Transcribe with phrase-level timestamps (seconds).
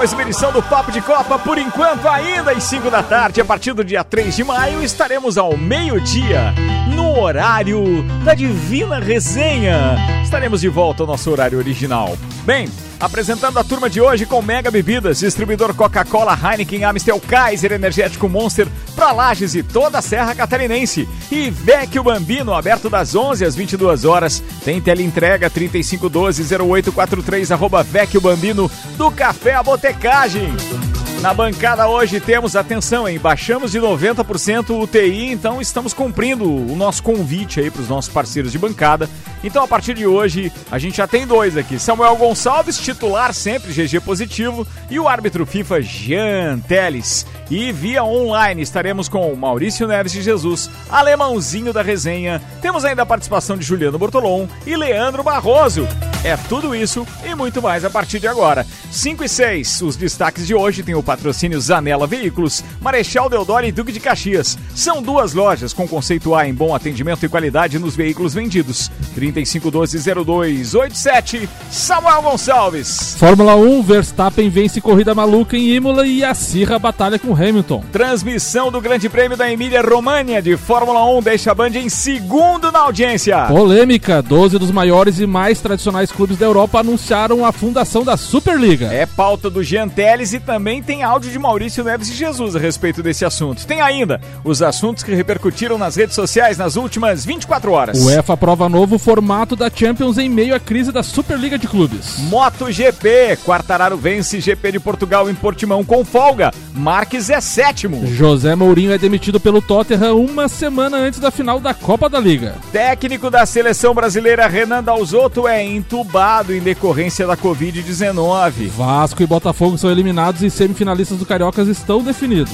[0.00, 3.38] mais uma edição do Papo de Copa, por enquanto ainda às 5 da tarde.
[3.38, 6.54] A partir do dia 3 de maio estaremos ao meio-dia,
[6.96, 9.96] no horário da Divina Resenha.
[10.22, 12.16] Estaremos de volta ao nosso horário original.
[12.46, 12.66] Bem,
[13.00, 18.68] Apresentando a turma de hoje com Mega Bebidas, distribuidor Coca-Cola, Heineken, Amstel, Kaiser, Energético Monster,
[18.94, 21.08] para Lages e toda a Serra Catarinense.
[21.32, 24.42] E Vecchio Bambino, aberto das 11 às 22 horas.
[24.62, 30.89] Tem teleentrega 3512-0843, arroba Vecchio Bambino, do Café a Botecagem.
[31.20, 33.18] Na bancada hoje temos, atenção, hein?
[33.18, 38.10] Baixamos de 90% o TI, então estamos cumprindo o nosso convite aí para os nossos
[38.10, 39.06] parceiros de bancada.
[39.44, 43.70] Então, a partir de hoje, a gente já tem dois aqui: Samuel Gonçalves, titular sempre,
[43.70, 47.26] GG positivo, e o árbitro FIFA Jean Teles.
[47.50, 52.40] E via online estaremos com Maurício Neves de Jesus, alemãozinho da resenha.
[52.62, 55.88] Temos ainda a participação de Juliano Bortolom e Leandro Barroso.
[56.22, 58.66] É tudo isso e muito mais a partir de agora.
[58.90, 63.72] 5 e 6, os destaques de hoje tem o patrocínio Zanela Veículos, Marechal Deodoro e
[63.72, 64.56] Duque de Caxias.
[64.74, 68.90] São duas lojas com conceito A em bom atendimento e qualidade nos veículos vendidos.
[69.18, 73.16] 3512-0287, Samuel Gonçalves.
[73.18, 77.82] Fórmula 1, Verstappen vence corrida maluca em Imola e acirra a batalha com Hamilton.
[77.90, 82.70] Transmissão do Grande Prêmio da Emília România de Fórmula 1 deixa a Band em segundo
[82.70, 83.46] na audiência.
[83.46, 88.86] Polêmica, 12 dos maiores e mais tradicionais clubes da Europa anunciaram a fundação da Superliga.
[88.92, 92.58] É pauta do Jean Teles e também tem áudio de Maurício Neves e Jesus a
[92.58, 93.66] respeito desse assunto.
[93.66, 97.98] Tem ainda os assuntos que repercutiram nas redes sociais nas últimas 24 horas.
[97.98, 102.18] O UEFA aprova novo formato da Champions em meio à crise da Superliga de Clubes.
[102.28, 106.52] MotoGP, Quartararo vence GP de Portugal em Portimão com folga.
[106.74, 108.06] Marques é sétimo.
[108.06, 112.54] José Mourinho é demitido pelo Tottenham uma semana antes da final da Copa da Liga.
[112.72, 118.68] Técnico da seleção brasileira Renan Dalzotto é entubado em decorrência da Covid-19.
[118.68, 122.52] Vasco e Botafogo são eliminados e semifinalistas do Cariocas estão definidos.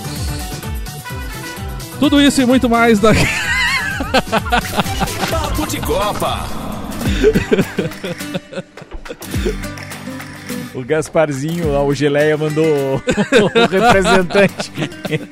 [1.98, 3.26] Tudo isso e muito mais daqui.
[5.31, 6.47] Papo de Copa.
[10.76, 13.00] O Gasparzinho, lá, o Geleia, mandou o
[13.69, 14.70] representante.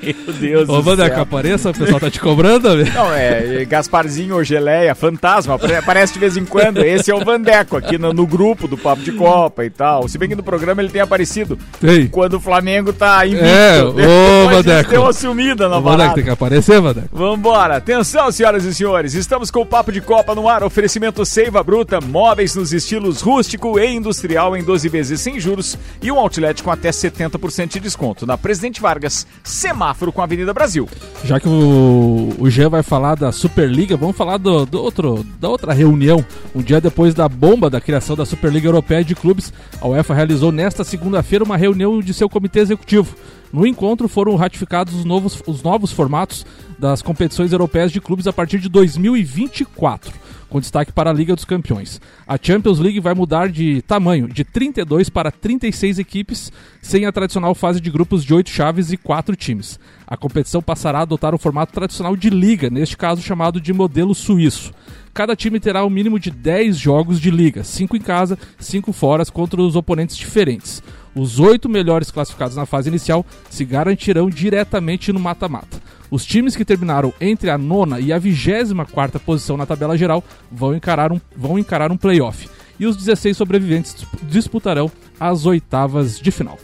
[0.03, 1.23] Meu Deus Ô, do Vandeco, céu.
[1.23, 2.69] apareça, o pessoal tá te cobrando.
[2.95, 6.79] Não, é Gasparzinho ou Geleia, fantasma, apare- aparece de vez em quando.
[6.85, 10.09] Esse é o Vandeco aqui no, no grupo do Papo de Copa e tal.
[10.09, 12.07] Se bem que no programa ele tem aparecido Tem.
[12.07, 13.45] quando o Flamengo tá invicto.
[13.45, 14.91] É, ô, Vandeco.
[14.91, 17.09] Deu uma sumida na O Vandeco tem que aparecer, Vandeco.
[17.13, 17.77] Vambora!
[17.77, 19.13] Atenção, senhoras e senhores!
[19.15, 20.63] Estamos com o Papo de Copa no ar.
[20.65, 26.11] Oferecimento Seiva Bruta, móveis nos estilos rústico e industrial em 12 vezes sem juros e
[26.11, 28.27] um outlet com até 70% de desconto.
[28.27, 30.89] Na Presidente Vargas, semáforo com a Avenida Brasil.
[31.25, 35.49] Já que o, o Jean vai falar da Superliga, vamos falar do, do outro, da
[35.49, 36.25] outra reunião.
[36.55, 40.53] Um dia depois da bomba da criação da Superliga Europeia de Clubes, a UEFA realizou
[40.53, 43.17] nesta segunda-feira uma reunião de seu comitê executivo.
[43.55, 46.45] No encontro foram ratificados os novos, os novos formatos
[46.77, 50.13] das competições europeias de clubes a partir de 2024,
[50.49, 52.01] com destaque para a Liga dos Campeões.
[52.27, 56.51] A Champions League vai mudar de tamanho, de 32 para 36 equipes,
[56.83, 59.79] sem a tradicional fase de grupos de 8 chaves e 4 times.
[60.05, 64.17] A competição passará a adotar o formato tradicional de liga, neste caso chamado de modelo
[64.17, 64.73] suíço.
[65.15, 69.25] Cada time terá um mínimo de 10 jogos de liga, 5 em casa, 5 fora,
[69.27, 70.83] contra os oponentes diferentes.
[71.15, 75.81] Os oito melhores classificados na fase inicial se garantirão diretamente no mata-mata.
[76.11, 80.23] Os times que terminaram entre a nona e a vigésima quarta posição na tabela geral
[80.51, 82.49] vão encarar um, vão encarar um playoff.
[82.79, 86.59] E os 16 sobreviventes dis- disputarão as oitavas de final.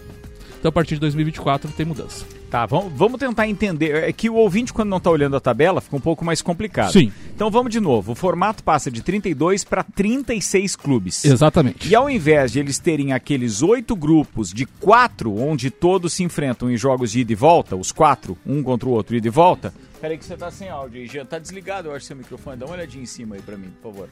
[0.58, 2.24] Então a partir de 2024 tem mudança.
[2.50, 3.94] Tá, vamos, vamos tentar entender.
[4.02, 6.92] É que o ouvinte, quando não está olhando a tabela, fica um pouco mais complicado.
[6.92, 7.12] Sim.
[7.32, 8.10] Então vamos de novo.
[8.10, 11.24] O formato passa de 32 para 36 clubes.
[11.24, 11.88] Exatamente.
[11.88, 16.68] E ao invés de eles terem aqueles oito grupos de quatro, onde todos se enfrentam
[16.68, 19.72] em jogos de ida e volta, os quatro, um contra o outro, ida e volta.
[20.00, 21.24] Peraí que você tá sem áudio aí, Jean.
[21.24, 22.56] Tá desligado, eu acho, seu microfone.
[22.56, 24.08] Dá uma olhadinha em cima aí pra mim, por favor.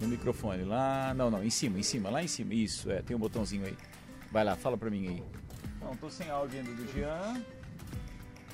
[0.00, 1.12] No microfone, lá...
[1.14, 2.54] Não, não, em cima, em cima, lá em cima.
[2.54, 3.74] Isso, é, tem um botãozinho aí.
[4.30, 5.22] Vai lá, fala pra mim aí.
[5.82, 7.42] Não, tô sem áudio ainda do Jean.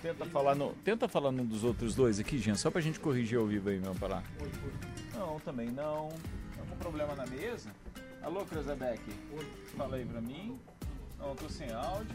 [0.02, 3.38] Tenta falar, no, tenta falar num dos outros dois aqui, Jean, só pra gente corrigir
[3.38, 4.22] ao vivo aí mesmo pra lá.
[5.14, 6.08] Não, também não.
[6.58, 7.70] Algum problema na mesa?
[8.22, 9.00] Alô, Cruzebeck?
[9.76, 10.56] Fala aí pra mim.
[11.19, 12.14] Não, tô sem áudio.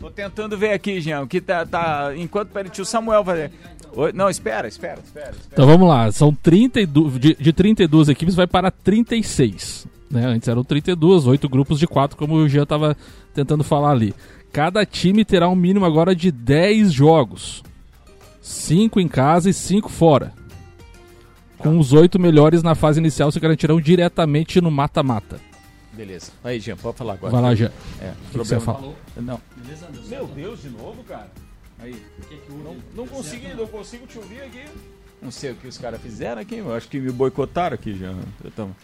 [0.00, 1.64] Tô tentando ver aqui, Jean, que tá.
[1.64, 3.50] tá enquanto peraí, tio Samuel vai.
[3.92, 4.12] Oi?
[4.12, 5.30] Não, espera, espera, espera.
[5.30, 5.48] espera.
[5.52, 9.86] Então vamos lá, são 32, de, de 32 equipes vai para 36.
[10.10, 10.26] Né?
[10.26, 12.96] Antes eram 32, oito grupos de 4, como o Jean estava
[13.32, 14.14] tentando falar ali.
[14.52, 17.62] Cada time terá um mínimo agora de 10 jogos.
[18.40, 20.32] 5 em casa e 5 fora.
[21.58, 25.40] Com os oito melhores na fase inicial se garantirão diretamente no mata-mata.
[25.92, 26.32] Beleza.
[26.42, 27.32] Aí, Jean, pode falar agora.
[27.32, 27.72] Vai lá, Jean.
[28.00, 28.94] É, O que que você fala?
[29.16, 29.40] Não.
[30.08, 31.30] Meu Deus, de novo, cara?
[31.78, 31.96] Aí.
[32.62, 34.64] Não, não consigo, não consigo te ouvir aqui.
[35.22, 38.12] Não sei o que os caras fizeram aqui, eu acho que me boicotaram aqui já.
[38.44, 38.74] Então...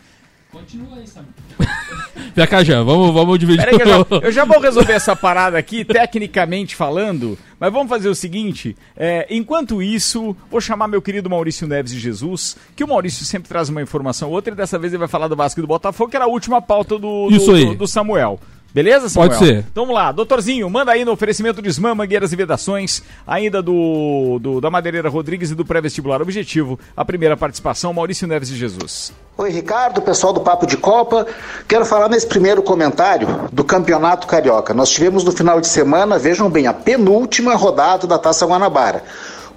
[0.53, 1.25] Continua aí, Sam.
[2.35, 3.65] Vem cá, Jean, vamos, vamos dividir.
[3.65, 8.09] Peraí eu já, eu já vou resolver essa parada aqui, tecnicamente falando, mas vamos fazer
[8.09, 12.89] o seguinte: é, enquanto isso, vou chamar meu querido Maurício Neves de Jesus, que o
[12.89, 15.61] Maurício sempre traz uma informação ou outra, e dessa vez ele vai falar do Vasco
[15.61, 17.67] e do Botafogo, que era a última pauta do, do, Isso aí.
[17.67, 18.41] do- do Samuel.
[18.73, 19.31] Beleza, Samuel?
[19.31, 19.59] Pode ser.
[19.71, 24.39] Então vamos lá, doutorzinho, manda aí no oferecimento de Smam, Mangueiras e Vedações, ainda do,
[24.41, 29.13] do- da Madeireira Rodrigues e do pré-vestibular Objetivo, a primeira participação, Maurício Neves de Jesus.
[29.37, 31.27] Oi, Ricardo, pessoal do Papo de Copa.
[31.67, 34.73] Quero falar nesse primeiro comentário do Campeonato Carioca.
[34.75, 39.03] Nós tivemos no final de semana, vejam bem, a penúltima rodada da Taça Guanabara.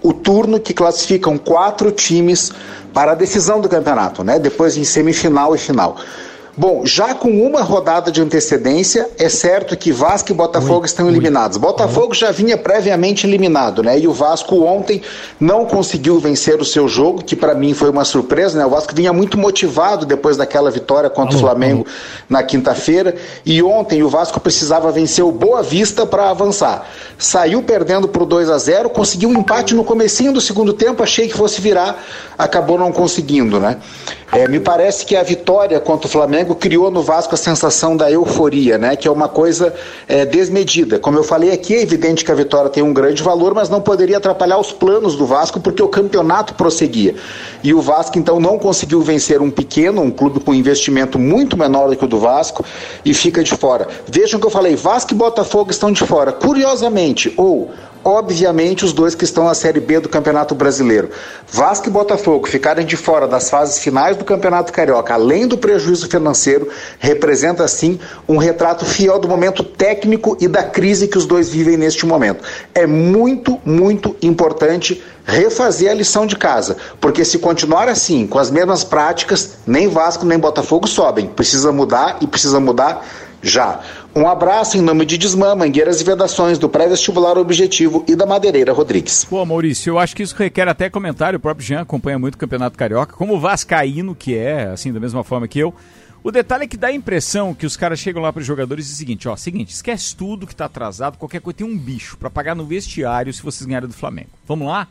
[0.01, 2.51] O turno que classificam quatro times
[2.93, 4.39] para a decisão do campeonato, né?
[4.39, 5.97] Depois em semifinal e final.
[6.55, 11.57] Bom, já com uma rodada de antecedência, é certo que Vasco e Botafogo estão eliminados.
[11.57, 13.97] Botafogo já vinha previamente eliminado, né?
[13.97, 15.01] E o Vasco ontem
[15.39, 18.65] não conseguiu vencer o seu jogo, que para mim foi uma surpresa, né?
[18.67, 21.87] O Vasco vinha muito motivado depois daquela vitória contra Alô, o Flamengo
[22.29, 26.87] na quinta-feira, e ontem o Vasco precisava vencer o Boa Vista para avançar.
[27.17, 31.27] Saiu perdendo por 2 a 0, conseguiu um empate no comecinho do segundo tempo, achei
[31.27, 32.03] que fosse virar,
[32.37, 33.77] acabou não conseguindo, né?
[34.33, 38.11] É, me parece que a vitória contra o Flamengo criou no Vasco a sensação da
[38.11, 38.95] euforia, né?
[38.95, 39.73] Que é uma coisa
[40.07, 40.99] é, desmedida.
[40.99, 43.81] Como eu falei aqui, é evidente que a vitória tem um grande valor, mas não
[43.81, 47.15] poderia atrapalhar os planos do Vasco, porque o campeonato prosseguia.
[47.63, 51.89] E o Vasco, então, não conseguiu vencer um pequeno, um clube com investimento muito menor
[51.89, 52.65] do que o do Vasco,
[53.05, 53.87] e fica de fora.
[54.07, 56.31] Vejam que eu falei, Vasco e Botafogo estão de fora.
[56.31, 57.71] Curiosamente, ou
[58.03, 61.09] obviamente os dois que estão na Série B do Campeonato Brasileiro.
[61.51, 66.07] Vasco e Botafogo ficarem de fora das fases finais do Campeonato Carioca, além do prejuízo
[66.07, 66.67] financeiro,
[66.99, 71.77] representa sim um retrato fiel do momento técnico e da crise que os dois vivem
[71.77, 72.43] neste momento.
[72.73, 78.51] É muito, muito importante refazer a lição de casa, porque se continuar assim, com as
[78.51, 81.27] mesmas práticas, nem Vasco nem Botafogo sobem.
[81.27, 83.05] Precisa mudar e precisa mudar
[83.41, 83.81] já.
[84.15, 88.71] Um abraço em nome de Desmã, Mangueiras e Vedações, do Pré-Vestibular Objetivo e da Madeireira
[88.71, 89.25] Rodrigues.
[89.25, 91.37] Pô, Maurício, eu acho que isso requer até comentário.
[91.37, 94.99] O próprio Jean acompanha muito o Campeonato Carioca, como o Vascaíno, que é, assim, da
[94.99, 95.73] mesma forma que eu.
[96.23, 98.85] O detalhe é que dá a impressão que os caras chegam lá para os jogadores
[98.85, 101.75] e dizem o seguinte: ó, seguinte, esquece tudo que tá atrasado, qualquer coisa, tem um
[101.75, 104.29] bicho para pagar no vestiário se vocês ganharem do Flamengo.
[104.47, 104.87] Vamos lá?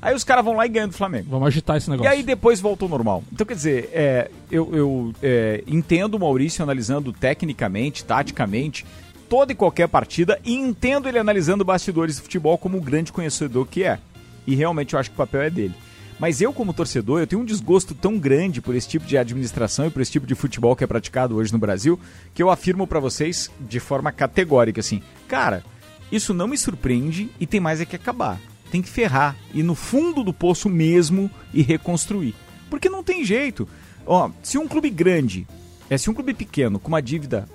[0.00, 1.26] Aí os caras vão lá e ganham do Flamengo.
[1.28, 2.10] Vamos agitar esse E negócio.
[2.12, 3.24] aí depois volta ao normal.
[3.32, 8.86] Então, quer dizer, é, eu, eu, é, entendo o Maurício analisando tecnicamente, taticamente,
[9.28, 13.66] toda e qualquer partida, e entendo ele analisando bastidores de futebol como o grande conhecedor
[13.66, 13.98] que é.
[14.46, 15.74] E realmente eu acho que o papel é dele.
[16.18, 19.86] Mas eu, como torcedor, eu tenho um desgosto tão grande por esse tipo de administração
[19.86, 21.98] e por esse tipo de futebol que é praticado hoje no Brasil,
[22.34, 25.62] que eu afirmo pra vocês de forma categórica assim, cara,
[26.10, 28.40] isso não me surpreende e tem mais é que acabar.
[28.70, 32.34] Tem que ferrar, ir no fundo do poço mesmo e reconstruir.
[32.68, 33.68] Porque não tem jeito.
[34.06, 35.46] Ó, se um clube grande,
[35.88, 37.48] é se um clube pequeno com uma dívida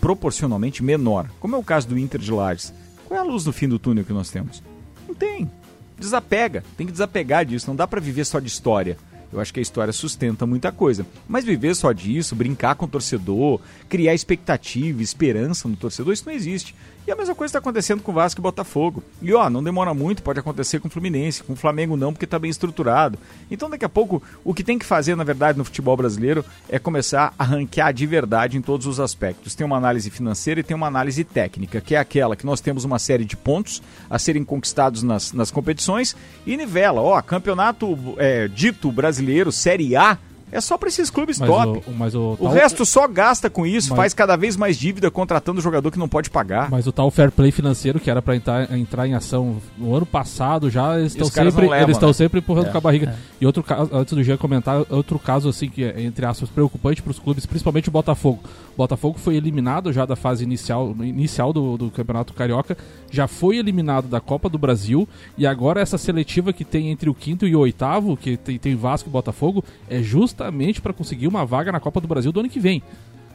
[0.00, 2.72] proporcionalmente menor, como é o caso do Inter de Lages,
[3.06, 4.62] qual é a luz no fim do túnel que nós temos?
[5.06, 5.50] Não tem.
[5.98, 8.96] Desapega, tem que desapegar disso, não dá pra viver só de história.
[9.32, 11.06] Eu acho que a história sustenta muita coisa.
[11.28, 16.32] Mas viver só disso, brincar com o torcedor, criar expectativa, esperança no torcedor, isso não
[16.32, 16.74] existe.
[17.06, 19.02] E a mesma coisa está acontecendo com o Vasco e Botafogo.
[19.22, 22.26] E ó, não demora muito, pode acontecer com o Fluminense, com o Flamengo não, porque
[22.26, 23.18] está bem estruturado.
[23.50, 26.78] Então daqui a pouco, o que tem que fazer, na verdade, no futebol brasileiro é
[26.78, 29.54] começar a ranquear de verdade em todos os aspectos.
[29.54, 32.84] Tem uma análise financeira e tem uma análise técnica, que é aquela que nós temos
[32.84, 36.14] uma série de pontos a serem conquistados nas, nas competições
[36.46, 37.00] e nivela.
[37.00, 39.19] Ó, campeonato é, dito brasileiro,
[39.52, 40.18] Série A,
[40.52, 41.80] é só para esses clubes Mas top.
[41.86, 44.76] o, mas o, O tal- resto só gasta com isso, Mas- faz cada vez mais
[44.76, 46.68] dívida contratando jogador que não pode pagar.
[46.68, 50.04] Mas o tal fair play financeiro que era pra entrar, entrar em ação no ano
[50.04, 52.12] passado já eles estão sempre levam, eles estão né?
[52.14, 53.14] sempre empurrando É, com a barriga.
[53.40, 57.00] E outro caso, antes do Jean comentar, outro caso assim que é entre aspas preocupante
[57.00, 58.40] para os clubes, principalmente o Botafogo.
[58.80, 62.76] Botafogo foi eliminado já da fase inicial, inicial do, do Campeonato Carioca,
[63.10, 65.06] já foi eliminado da Copa do Brasil
[65.36, 68.74] e agora essa seletiva que tem entre o quinto e o oitavo, que tem, tem
[68.74, 72.48] Vasco e Botafogo, é justamente para conseguir uma vaga na Copa do Brasil do ano
[72.48, 72.82] que vem.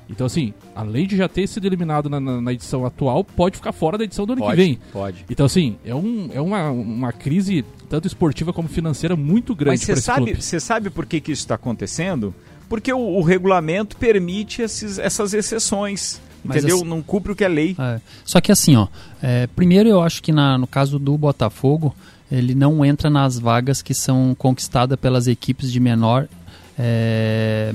[0.09, 3.71] Então, assim, além de já ter sido eliminado na, na- na edição atual, pode ficar
[3.71, 4.79] fora da edição do ano que vem.
[4.93, 5.25] pode.
[5.29, 9.79] Então, assim, é, um, é uma, uma crise tanto esportiva como financeira muito Mas grande
[9.79, 12.33] você para esse sabe, você sabe por que, que isso está acontecendo?
[12.69, 16.19] Porque o, o regulamento permite esses- essas exceções.
[16.43, 16.77] Mas entendeu?
[16.77, 17.75] assim- Não cumpre o que é lei.
[17.79, 17.99] É.
[18.23, 18.87] Só que assim, ó,
[19.21, 21.95] é, primeiro eu acho que na- no caso do Botafogo,
[22.31, 26.27] ele não entra nas vagas que são conquistadas pelas equipes de menor
[26.77, 27.73] é,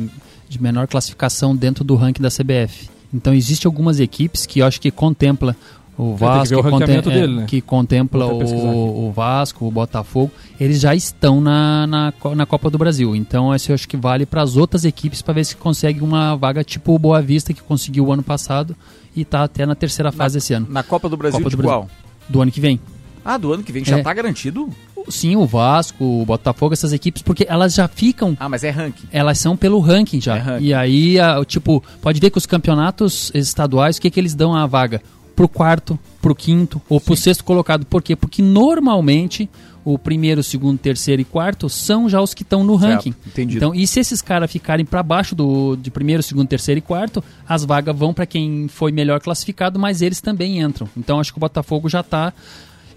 [0.49, 2.89] de menor classificação dentro do ranking da CBF.
[3.13, 5.57] Então existe algumas equipes que eu acho que contempla
[6.03, 7.45] o Vasco, o que, contem- ranqueamento é, dele, né?
[7.47, 12.79] que contempla o, o Vasco, o Botafogo, eles já estão na, na, na Copa do
[12.79, 13.15] Brasil.
[13.15, 16.35] Então esse eu acho que vale para as outras equipes para ver se consegue uma
[16.37, 18.75] vaga tipo o Boa Vista que conseguiu o ano passado
[19.15, 21.63] e está até na terceira fase esse ano, Na Copa do Brasil Copa de do
[21.63, 21.81] Brasil.
[21.81, 21.91] qual?
[22.29, 22.81] do ano que vem.
[23.25, 24.03] Ah, do ano que vem já É.
[24.03, 24.69] tá garantido?
[25.09, 29.07] Sim, o Vasco, o Botafogo, essas equipes, porque elas já ficam Ah, mas é ranking.
[29.11, 30.37] elas são pelo ranking já.
[30.37, 30.65] É ranking.
[30.65, 34.55] E aí, a- tipo, pode ver que os campeonatos estaduais, o que, que eles dão
[34.55, 35.03] a vaga?
[35.41, 37.87] Pro quarto, pro quinto ou pro sexto colocado.
[37.87, 38.15] Por quê?
[38.15, 39.49] Porque normalmente
[39.83, 43.15] o primeiro, segundo, terceiro e quarto são já os que estão no Certo, ranking.
[43.27, 43.57] entendido.
[43.57, 47.25] Então, e se esses caras ficarem para baixo do de primeiro, segundo, terceiro e quarto,
[47.49, 50.87] as vagas vão para quem foi melhor classificado, mas eles também entram.
[50.95, 52.35] Então, acho que o Botafogo já tá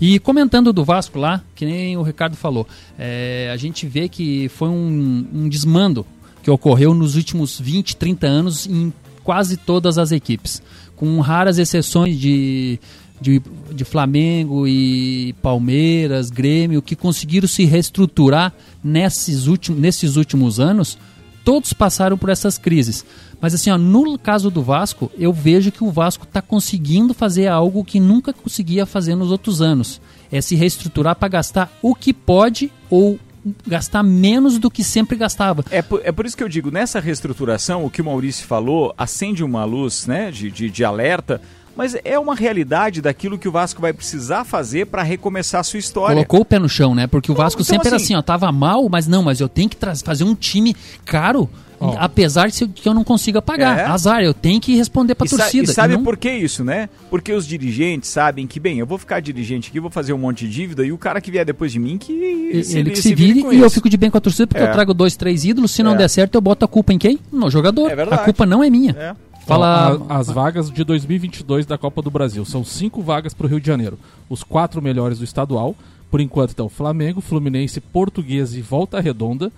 [0.02, 2.68] e comentando do Vasco lá, que nem o Ricardo falou,
[3.00, 6.06] é, a gente vê que foi um, um desmando
[6.42, 8.92] que ocorreu nos últimos 20, 30 anos em
[9.24, 10.62] quase todas as equipes,
[10.96, 12.80] com raras exceções de,
[13.20, 20.98] de, de Flamengo e Palmeiras, Grêmio, que conseguiram se reestruturar nesses, últimos nesses últimos anos.
[21.44, 23.06] Todos passaram por essas crises.
[23.42, 27.48] Mas assim, ó, no caso do Vasco, eu vejo que o Vasco está conseguindo fazer
[27.48, 30.00] algo que nunca conseguia fazer nos outros anos.
[30.32, 33.20] É se reestruturar para gastar o que pode ou
[33.66, 35.64] gastar menos do que sempre gastava.
[35.70, 38.94] É por, é por isso que eu digo, nessa reestruturação, o que o Maurício falou
[38.98, 41.42] acende uma luz né, de, de, de alerta,
[41.76, 45.80] mas é uma realidade daquilo que o Vasco vai precisar fazer para recomeçar a sua
[45.80, 46.14] história.
[46.16, 47.08] Colocou o pé no chão, né?
[47.08, 49.50] Porque o Vasco então, sempre era assim- assim, ó, tava mal, mas não, mas eu
[49.50, 50.76] tenho que fazer um time
[51.06, 51.50] caro,
[51.80, 51.96] Ó.
[52.00, 53.78] apesar de que eu não consiga pagar.
[53.80, 53.86] É.
[53.86, 55.72] Azar, eu tenho que responder pra E, sa- torcida.
[55.72, 56.88] e sabe não- por que isso, né?
[57.10, 60.48] Porque os dirigentes sabem que, bem, eu vou ficar dirigente aqui, vou fazer um monte
[60.48, 63.42] de dívida, e o cara que vier depois de mim, que Ele que se vire
[63.42, 63.76] com e eu isso.
[63.76, 64.68] fico de bem com a torcida porque É.
[64.68, 65.72] eu trago dois, três ídolos.
[65.72, 65.98] Se não É.
[65.98, 67.20] der certo, eu boto a culpa em quem?
[67.32, 67.90] No jogador.
[67.92, 68.22] É verdade.
[68.22, 68.92] a culpa não é minha.
[68.98, 69.16] É.
[69.46, 70.00] Fala.
[70.10, 72.46] A- as vagas de 2022 da Copa do Brasil.
[72.46, 73.98] São cinco vagas para o Rio de Janeiro.
[74.30, 75.76] Os quatro melhores do estadual.
[76.10, 79.52] Por enquanto, então, Flamengo, Fluminense, Portuguesa e Volta Redonda.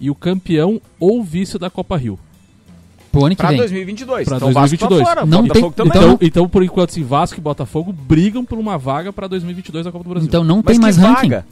[0.00, 2.18] E o campeão ou vice da Copa Rio.
[3.10, 3.58] pro ano que Pra vem.
[3.58, 4.26] 2022.
[4.26, 5.00] Pra então o Vasco 2022.
[5.02, 5.62] tá fora, Não tem-.
[5.66, 9.92] Então, então, por enquanto, sim, Vasco e Botafogo brigam por uma vaga para 2022 da
[9.92, 10.26] Copa do Brasil.
[10.26, 11.28] Então não Mas tem mais ranking.
[11.28, 11.46] vaga?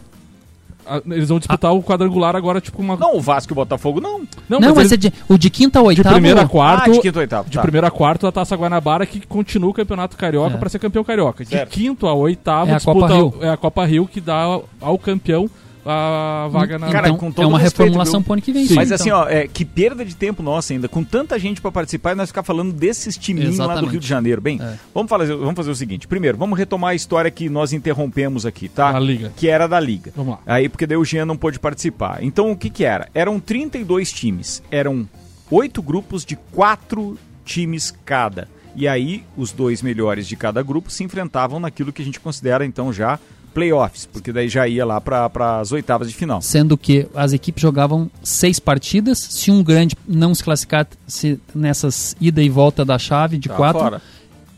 [0.86, 2.96] Ah, eles vão disputar o quadrangular agora, tipo uma.
[2.96, 4.20] Não, o Vasco e o Botafogo não.
[4.48, 6.14] Não, mas, eles- é de, o de quinta a de oitava.
[6.14, 6.90] primeira a quarto.
[6.90, 7.48] ah, de quinto a oitavo.
[7.50, 7.62] De tá.
[7.62, 10.58] primeiro a quarto a Taça Guanabara que continua o Campeonato Carioca É.
[10.58, 11.44] para ser campeão carioca.
[11.44, 11.70] De Certo.
[11.70, 13.34] quinto a oitavo É a disputa Copa Rio.
[13.40, 15.48] é a Copa Rio que dá ao, ao campeão
[15.84, 18.24] a vaga na Cara, então, com todo é uma respeito, reformulação viu?
[18.24, 18.66] pro ano que vem.
[18.66, 18.74] Sim.
[18.74, 18.96] Mas então.
[18.96, 22.14] assim, ó, é, que perda de tempo nossa ainda, com tanta gente pra participar e
[22.14, 23.86] nós ficar falando desses timinhos lá do.
[23.86, 24.40] Rio de Janeiro.
[24.40, 24.78] Bem, É.
[24.94, 26.06] vamos, fazer, vamos fazer o seguinte.
[26.06, 28.92] Primeiro, vamos retomar a história que nós interrompemos aqui, tá?
[28.92, 29.32] Da Liga.
[29.36, 30.12] Que era da Liga.
[30.14, 30.40] Vamos lá.
[30.46, 32.22] Aí, porque daí o Jean não pôde participar.
[32.22, 33.08] Então, o que que era?
[33.14, 34.62] Eram 32 times.
[34.70, 35.08] Eram
[35.50, 38.48] oito grupos de quatro times cada.
[38.76, 42.64] E aí, os dois melhores de cada grupo se enfrentavam naquilo que a gente considera,
[42.64, 43.18] então, já
[43.54, 44.06] playoffs.
[44.06, 46.40] Porque daí já ia lá para as oitavas de final.
[46.42, 49.18] Sendo que as equipes jogavam seis partidas.
[49.18, 53.80] Se um grande não se classificasse nessas ida e volta da chave de Tá quatro,
[53.80, 54.02] fora.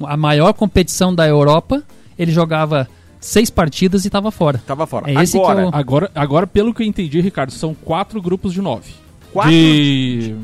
[0.04, 1.82] a maior competição da Europa,
[2.18, 2.88] ele jogava
[3.20, 4.62] seis partidas e estava fora.
[4.66, 5.10] Tava fora.
[5.10, 8.20] É esse que Agora, é o- Agora, agora, pelo que eu entendi, Ricardo, são quatro
[8.20, 8.92] grupos de nove.
[9.32, 10.34] quatro De...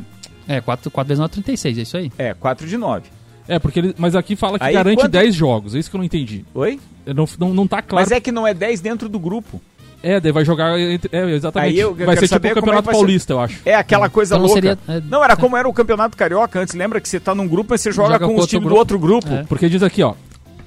[0.47, 2.11] É, quatro, quatro vezes 9, 36, é isso aí.
[2.17, 3.05] É, 4 de 9.
[3.49, 3.95] É, porque ele...
[3.99, 5.75] Mas aqui fala que Aí, garante quanto- 10 jogos.
[5.75, 6.45] É isso que eu não entendi.
[6.55, 6.79] Oi?
[7.07, 8.05] Eu Não, não, não tá claro.
[8.05, 9.61] Mas é que não é 10 dentro do grupo.
[10.03, 10.79] É, daí vai jogar.
[10.79, 11.71] entre- É, exatamente.
[11.73, 12.93] Aí eu- eu vai ser tipo o é Campeonato ser.
[12.93, 13.61] Paulista, eu acho.
[13.65, 14.61] É aquela coisa Então não louca.
[14.63, 16.75] seria- é- não, era como era o Campeonato Carioca antes.
[16.75, 18.75] Lembra que você tá num grupo e você joga, Joga com com os times do
[18.77, 19.29] outro grupo.
[19.33, 19.43] É.
[19.45, 20.15] Porque diz aqui, ó.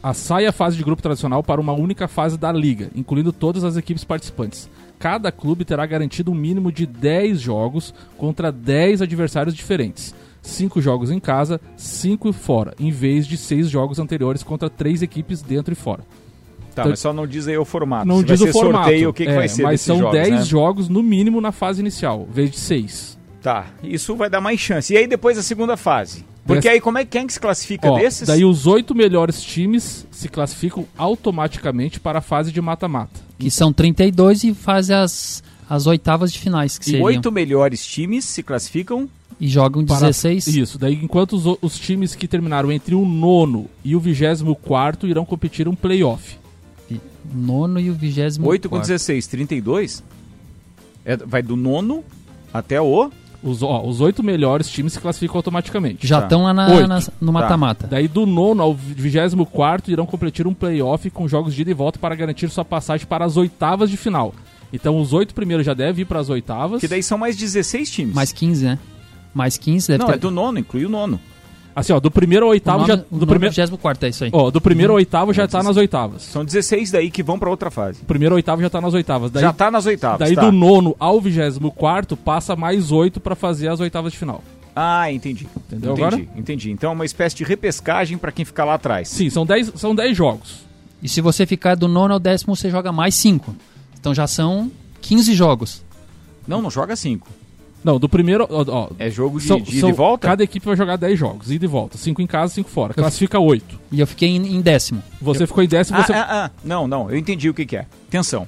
[0.03, 3.63] A saia a fase de grupo tradicional para uma única fase da liga, incluindo todas
[3.63, 4.67] as equipes participantes.
[4.99, 10.13] Cada clube terá garantido um mínimo de 10 jogos contra 10 adversários diferentes.
[10.41, 15.41] 5 jogos em casa, 5 fora, em vez de 6 jogos anteriores contra 3 equipes
[15.41, 16.03] dentro e fora.
[16.73, 18.07] Tá, mas só não diz aí o formato.
[18.07, 18.83] Não Se diz vai o ser formato.
[18.85, 20.43] sorteio, o que, que é, vai ser mas são jogos, 10 né?
[20.43, 23.19] jogos no mínimo na fase inicial, em vez de 6.
[23.41, 24.93] Tá, isso vai dar mais chance.
[24.93, 26.25] E aí depois a segunda fase?
[26.45, 28.27] Porque aí como é quem que se classifica Ó, desses?
[28.27, 33.19] daí os oito melhores times se classificam automaticamente para a fase de mata-mata.
[33.37, 37.03] Que são 32 e faz as, as oitavas de finais, que E seriam.
[37.05, 39.09] oito melhores times se classificam
[39.41, 40.47] E jogam Para- 16.
[40.47, 45.07] Isso, daí enquanto os, os times que terminaram entre o nono e o vigésimo quarto
[45.07, 46.37] irão competir um playoff.
[47.33, 48.87] Nono e o vigésimo 8 com quarto.
[48.87, 50.03] 16, 32?
[51.05, 52.03] É, vai do nono
[52.53, 53.09] até o
[53.43, 56.05] Os, ó, os oito melhores times se classificam automaticamente.
[56.05, 56.25] Já Tá.
[56.27, 57.87] estão lá na- na- no mata-mata.
[57.87, 61.73] Daí do nono ao vigésimo quarto irão competir um playoff com jogos de ida e
[61.73, 64.35] volta para garantir sua passagem para as oitavas de final.
[64.71, 66.81] Então os oito primeiros já devem ir para as oitavas.
[66.81, 68.13] Que daí são mais 16 times.
[68.13, 68.77] Mais 15, né?
[69.33, 70.13] Mais 15 deve Não, ter.
[70.15, 71.19] é do nono, inclui o nono.
[71.73, 72.95] Assim, ó, do primeiro ao o oitavo nome- já.
[73.09, 74.29] o Do primeiro, 24 é isso aí.
[74.33, 76.23] ó, do primeiro ao oitavo já tá nas oitavas.
[76.23, 78.01] São 16 daí que vão pra outra fase.
[78.01, 79.31] O primeiro ao oitavo já tá nas oitavas.
[79.31, 80.19] Daí, Já tá nas oitavas.
[80.19, 80.41] daí tá.
[80.41, 84.43] do nono ao vigésimo quarto passa mais oito para fazer as oitavas de final.
[84.75, 85.47] Ah, entendi.
[85.67, 86.27] Entendeu entendi, agora?
[86.35, 86.71] Entendi.
[86.71, 89.07] Então é uma espécie de repescagem pra quem ficar lá atrás.
[89.07, 90.65] Sim, são dez, são dez jogos.
[91.01, 93.55] E se você ficar do nono ao décimo, você joga mais 5.
[93.97, 94.69] Então já são
[95.01, 95.83] 15 jogos.
[96.47, 97.27] Não, não joga 5.
[97.83, 98.45] Não, do primeiro.
[98.49, 100.27] Ó, ó, É jogo de, são- de ida são- e volta?
[100.27, 101.97] Cada equipe vai jogar 10 jogos, ida e volta.
[101.97, 102.93] Cinco em casa, cinco fora.
[102.93, 103.79] Classifica oito.
[103.91, 105.01] E eu fiquei em, em décimo.
[105.21, 106.13] Você ficou em décimo, Ah, você.
[106.13, 106.51] ah, ah.
[106.63, 107.85] Não, não, eu entendi o que, que é.
[108.07, 108.47] Atenção.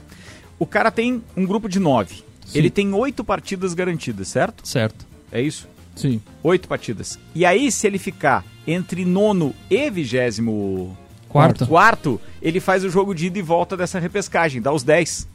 [0.59, 2.23] O cara tem um grupo de nove.
[2.45, 2.59] Sim.
[2.59, 4.67] Ele tem oito partidas garantidas, certo?
[4.67, 5.05] Certo.
[5.31, 5.67] É isso?
[5.95, 6.21] Sim.
[6.43, 7.17] Oito partidas.
[7.33, 10.95] E aí, se ele ficar entre nono e vigésimo
[11.27, 11.65] Quarto.
[11.67, 15.27] quarto, ele faz o jogo de ida e volta dessa repescagem, dá os 10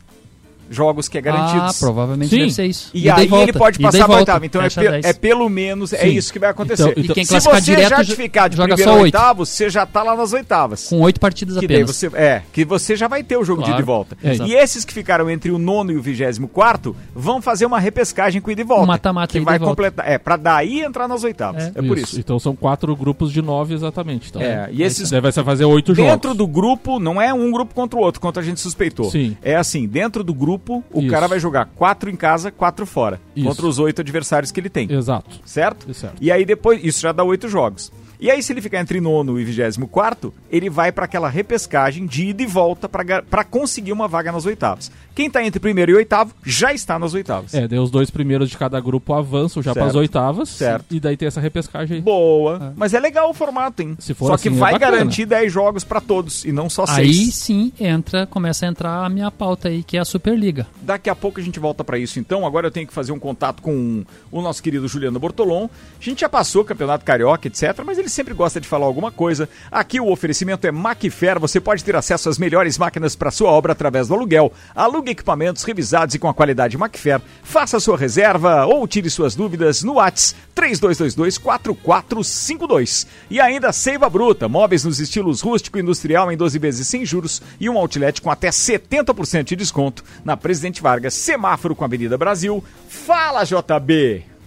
[0.70, 1.78] jogos que é Ah, garantidos.
[1.78, 2.38] provavelmente Sim.
[2.38, 2.90] deve ser isso.
[2.94, 3.44] E Ida aí volta.
[3.44, 4.20] ele pode passar e pra volta.
[4.22, 4.46] oitava.
[4.46, 5.04] Então é, Fecha pe- 10.
[5.06, 6.08] é pelo menos, é Sim.
[6.08, 6.82] isso que vai acontecer.
[6.82, 9.02] Então- E então- quem Se você direto já ficar de primeiro 8.
[9.02, 10.88] oitavo, você já tá lá nas oitavas.
[10.88, 11.94] Com 8 partidas Que apenas.
[11.94, 13.82] você, é, que você já vai ter o jogo de Claro.
[13.82, 14.16] ida e volta.
[14.22, 14.34] É.
[14.46, 18.40] E esses que ficaram entre o nono e o vigésimo quarto vão fazer uma repescagem
[18.40, 18.82] com ida e volta.
[18.84, 19.70] Um mata-mata que vai e volta.
[19.70, 20.08] completar.
[20.08, 21.64] É, pra daí entrar nas oitavas.
[21.64, 21.82] É, É.
[21.82, 22.18] por isso.
[22.18, 24.28] Então são quatro grupos de nove exatamente.
[24.30, 26.36] Então, É, e esses ser fazer oito Dentro jogos.
[26.38, 29.10] do grupo, não é um grupo contra o outro, quanto a gente suspeitou.
[29.10, 29.36] Sim.
[29.42, 30.57] É assim, dentro do grupo,
[30.92, 31.10] o Isso.
[31.10, 33.20] cara vai jogar quatro em casa, quatro fora.
[33.34, 33.46] Isso.
[33.46, 34.90] Contra os oito adversários que ele tem.
[34.90, 35.40] Exato.
[35.44, 35.92] Certo?
[35.94, 36.16] Certo.
[36.20, 37.92] E aí depois, isso já dá oito jogos.
[38.20, 42.06] E aí, se ele ficar entre nono e vigésimo quarto, ele vai para aquela repescagem
[42.06, 44.90] de ida e volta para conseguir uma vaga nas oitavas.
[45.14, 47.52] Quem tá entre primeiro e oitavo já está nas oitavas.
[47.54, 50.48] É, daí os dois primeiros de cada grupo avançam já para as oitavas.
[50.48, 50.94] Certo.
[50.94, 52.02] E daí tem essa repescagem aí.
[52.02, 52.72] Boa.
[52.76, 53.96] Mas é legal o formato, hein?
[53.98, 54.92] Se for Só assim, que é vai bacana.
[54.92, 57.34] garantir 10 jogos para todos e não só Aí seis.
[57.34, 60.66] sim entra, começa a entrar a minha pauta aí, que é a Superliga.
[60.82, 62.46] Daqui a pouco a gente volta para isso então.
[62.46, 65.64] Agora eu tenho que fazer um contato com o nosso querido Juliano Bortolom.
[66.00, 69.48] A gente já passou Campeonato Carioca, etc, mas ele sempre gosta de falar alguma coisa.
[69.70, 71.38] Aqui o oferecimento é Macfer.
[71.38, 74.52] Você pode ter acesso às melhores máquinas para sua obra através do aluguel.
[74.74, 77.20] Alugue equipamentos revisados e com a qualidade Macfer.
[77.42, 83.06] Faça sua reserva ou tire suas dúvidas no Whats 3222-4452.
[83.30, 87.42] E ainda Seiva Bruta, móveis nos estilos rústico e industrial em 12 vezes sem juros
[87.60, 92.16] e um outlet com até 70% de desconto na Presidente Vargas, semáforo com a Avenida
[92.16, 92.62] Brasil.
[92.88, 94.37] Fala, JB!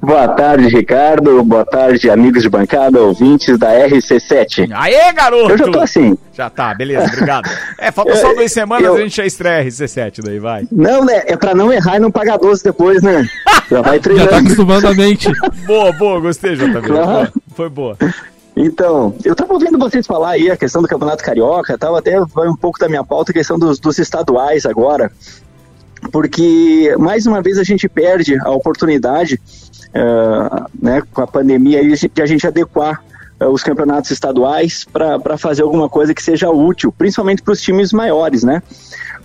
[0.00, 1.42] Boa tarde, Ricardo.
[1.42, 4.70] Boa tarde, amigos de bancada, ouvintes da RC7.
[4.72, 5.50] Aê, garoto!
[5.50, 6.16] Eu já tô assim.
[6.32, 7.48] Já tá, beleza, obrigado.
[7.78, 10.66] É, falta só duas semanas eu- a gente já estreia RC7 daí, vai.
[10.70, 11.22] Não, né?
[11.26, 13.24] É pra não errar e não pagar 12 depois, né?
[13.70, 14.34] Já vai Já tá treinando.
[14.36, 15.28] acostumando a mente.
[15.66, 16.80] Boa, boa, gostei, JB.
[16.88, 17.96] Boa, Foi boa.
[18.56, 22.48] Então, eu tava ouvindo vocês falar aí a questão do Campeonato Carioca, tava até vai
[22.48, 25.12] um pouco da minha pauta a questão dos, dos estaduais agora,
[26.12, 29.40] porque mais uma vez a gente perde a oportunidade,
[29.92, 33.02] eh, né, com a pandemia de a gente adequar
[33.40, 37.92] eh, os campeonatos estaduais para fazer alguma coisa que seja útil, principalmente para os times
[37.92, 38.62] maiores, né?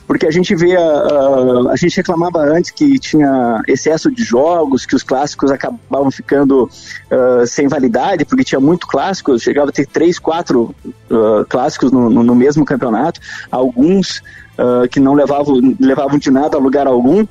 [0.05, 4.85] Porque a gente vê, a, a, a gente reclamava antes que tinha excesso de jogos,
[4.85, 6.69] que os clássicos acabavam ficando
[7.09, 10.75] ah, sem validade, porque tinha muito clássico, chegava a ter três, quatro
[11.09, 14.21] ah, clássicos no, no- no mesmo campeonato, alguns
[14.57, 17.25] ah, que não levavam, levavam de nada a lugar algum.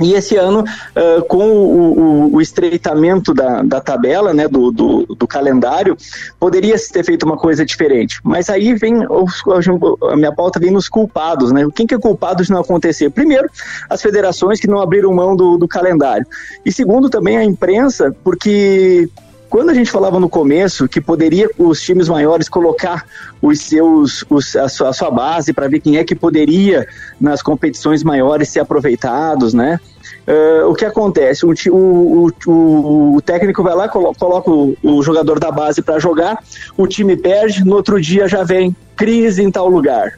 [0.00, 0.64] E esse ano,
[0.96, 5.96] ah, com o, o- o estreitamento da, da tabela, né, do, do, do calendário,
[6.40, 8.18] poderia se ter feito uma coisa diferente.
[8.24, 9.42] Mas aí vem, os-
[10.10, 11.66] a minha pauta vem nos culpados, né?
[11.74, 13.10] Quem que é culpado de não acontecer?
[13.10, 13.48] Primeiro,
[13.88, 16.26] as federações que não abriram mão do, do calendário.
[16.64, 19.08] E segundo, também a imprensa, porque
[19.52, 23.04] quando a gente falava no começo que poderia os times maiores colocar
[23.42, 26.88] os seus os- a, sua, a sua base para ver quem é que poderia
[27.20, 29.78] nas competições maiores ser aproveitados, né?
[30.26, 31.44] Eh, o que acontece?
[31.44, 35.98] O, o- o- o- técnico vai lá, colo- coloca o, o jogador da base para
[35.98, 36.38] jogar,
[36.74, 40.14] o time perde, no outro dia já vem crise em tal lugar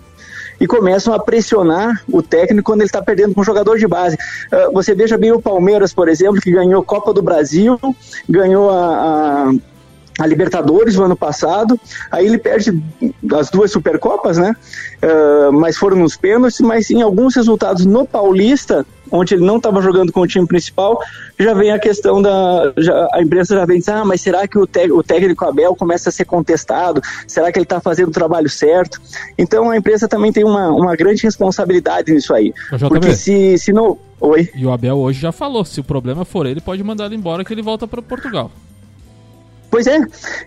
[0.60, 4.16] e começam a pressionar o técnico quando ele está perdendo com um jogador de base.
[4.50, 7.78] Ah, você veja bem o Palmeiras, por exemplo, que ganhou Copa do Brasil,
[8.28, 8.84] ganhou a,
[9.48, 9.52] a,
[10.20, 11.78] a Libertadores no ano passado,
[12.10, 12.82] aí ele perde
[13.36, 14.54] as duas Supercopas, né?
[15.02, 19.80] Ah, mas foram nos pênaltis, mas em alguns resultados no Paulista onde ele não estava
[19.80, 20.98] jogando com o time principal,
[21.38, 22.72] já vem a questão da.
[22.76, 25.74] Já, a imprensa já vem dizer, ah, mas será que o, te, o técnico Abel
[25.74, 27.00] começa a ser contestado?
[27.26, 29.00] Será que ele está fazendo o trabalho certo?
[29.38, 32.52] Então a imprensa também tem uma, uma grande responsabilidade nisso aí.
[32.88, 33.98] Porque se, se não.
[34.20, 34.48] Oi?
[34.54, 37.44] E o Abel hoje já falou: se o problema for ele, pode mandar ele embora
[37.44, 38.50] que ele volta para Portugal.
[39.74, 39.98] Pois é.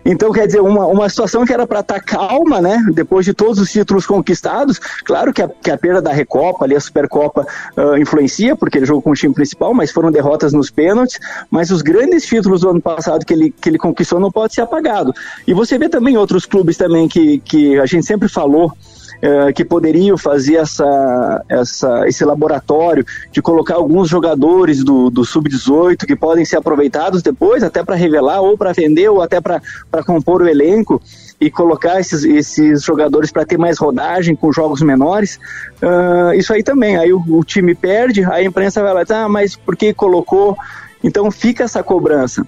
[0.06, 2.82] Então, quer dizer, uma, uma situação que era para estar tá calma, né?
[2.94, 4.78] Depois de todos os títulos conquistados.
[5.04, 8.86] Claro que a, que a perda da Recopa, ali a Supercopa, uh, influencia, porque ele
[8.86, 11.20] jogou com o time principal, mas foram derrotas nos pênaltis.
[11.50, 14.62] Mas os grandes títulos do ano passado que ele, que ele conquistou não pode ser
[14.62, 15.12] apagado.
[15.46, 18.72] E você vê também outros clubes também que, que a gente sempre falou
[19.20, 26.06] é, que poderiam fazer essa, essa, esse laboratório de colocar alguns jogadores do, do sub-18
[26.06, 29.60] que podem ser aproveitados depois, até para revelar, ou para vender, ou até para
[30.04, 31.02] compor o elenco
[31.40, 35.38] e colocar esses, esses jogadores para ter mais rodagem com jogos menores.
[35.82, 36.96] Uh, isso aí também.
[36.96, 40.56] Aí o, o, time perde, a imprensa vai lá, ah, mas por que colocou?
[41.02, 42.46] Então fica essa cobrança.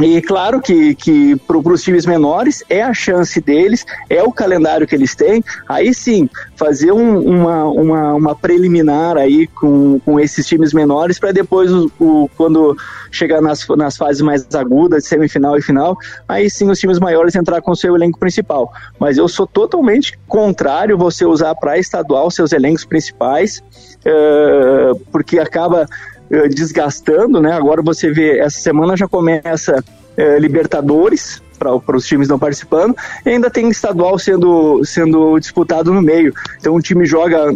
[0.00, 4.86] E claro que, que para os times menores é a chance deles, é o calendário
[4.86, 5.42] que eles têm.
[5.68, 11.32] Aí sim, fazer um, uma, uma, uma, preliminar aí com, com esses times menores para
[11.32, 12.76] depois, o, o, quando
[13.10, 15.96] chegar nas, nas fases mais agudas, semifinal e final,
[16.28, 18.72] aí sim os times maiores entrar com o seu elenco principal.
[19.00, 23.62] Mas eu sou totalmente contrário você usar para estadual seus elencos principais,
[24.06, 25.88] uh, porque acaba
[26.30, 27.52] eh, desgastando, né?
[27.52, 29.82] Agora você vê, essa semana já começa
[30.18, 32.94] uh, Libertadores, para os times não participando,
[33.26, 36.32] e ainda tem estadual sendo, sendo disputado no meio.
[36.60, 37.52] Então o time joga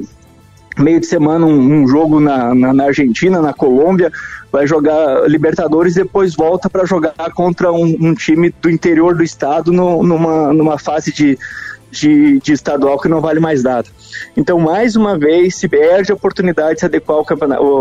[0.78, 4.10] meio de semana um, um jogo na, na, na, Argentina, na Colômbia,
[4.50, 9.72] vai jogar Libertadores depois volta para jogar contra um, um, time do interior do estado
[9.72, 11.38] no, numa, numa fase de,
[11.92, 13.86] de, de, estadual que não vale mais nada.
[14.34, 17.18] Então, mais uma vez, se perde a oportunidade de se adequar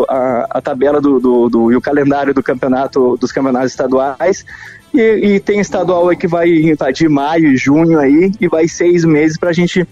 [0.09, 4.45] a, a tabela do, do, do, e o calendário do campeonato, dos campeonatos estaduais.
[4.93, 9.05] E, e tem estadual aí que vai invadir maio e junho aí, e vai seis
[9.05, 9.87] meses para a gente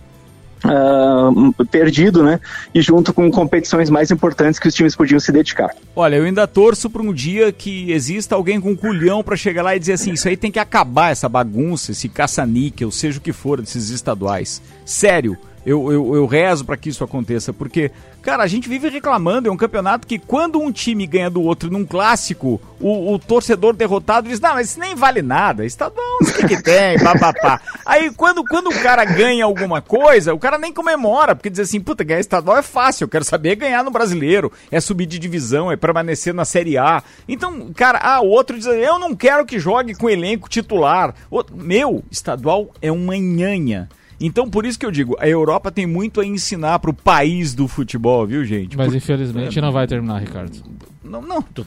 [0.60, 2.40] Uh, perdido, né?
[2.76, 5.74] E junto com competições mais importantes que os times podiam se dedicar.
[5.96, 9.76] Olha, eu ainda torço para um dia que exista alguém com culhão para chegar lá
[9.76, 13.32] e dizer assim: isso aí tem que acabar, essa bagunça, esse caça-níquel, seja o que
[13.32, 14.62] for desses estaduais.
[14.86, 15.38] Sério,
[15.70, 17.92] eu, eu, eu rezo para que isso aconteça, porque,
[18.24, 21.70] cara, a gente vive reclamando, é um campeonato que quando um time ganha do outro
[21.70, 26.26] num clássico, o, o torcedor derrotado diz, não, mas isso nem vale nada, estadual, o
[26.26, 27.62] que, que tem, papapá.
[27.86, 31.80] Aí quando, quando o cara ganha alguma coisa, o cara nem comemora, porque diz assim,
[31.80, 35.72] puta, ganhar estadual é fácil, eu quero saber ganhar no brasileiro, é subir de divisão,
[35.72, 37.04] é permanecer na Série A.
[37.28, 41.14] Então, cara, ah, o outro diz, eu não quero que jogue com elenco titular.
[41.54, 43.88] meu, estadual é uma nhanha.
[44.20, 47.68] Então, por isso que eu digo, a Europa tem muito a ensinar pro país do
[47.68, 48.78] futebol, viu, gente?
[48.78, 48.96] Mas por...
[48.96, 49.62] infelizmente é...
[49.62, 50.52] não vai terminar, Ricardo.
[51.10, 51.64] Não, não, porque,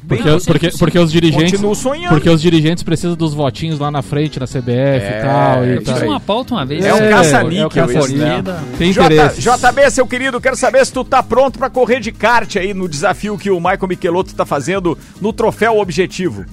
[0.47, 1.61] porque, porque, os dirigentes
[2.09, 5.65] porque os dirigentes precisam dos votinhos lá na frente na CBF é, e tal.
[5.65, 6.85] E eu fiz uma pauta uma vez.
[6.85, 7.85] É, é um caça-níquel.
[7.85, 8.43] É caça né?
[8.79, 9.41] Tem interesse.
[9.41, 12.89] JB, seu querido, quero saber se tu tá pronto para correr de kart aí no
[12.89, 16.45] desafio que o Michael Michelotto tá fazendo no Troféu Objetivo.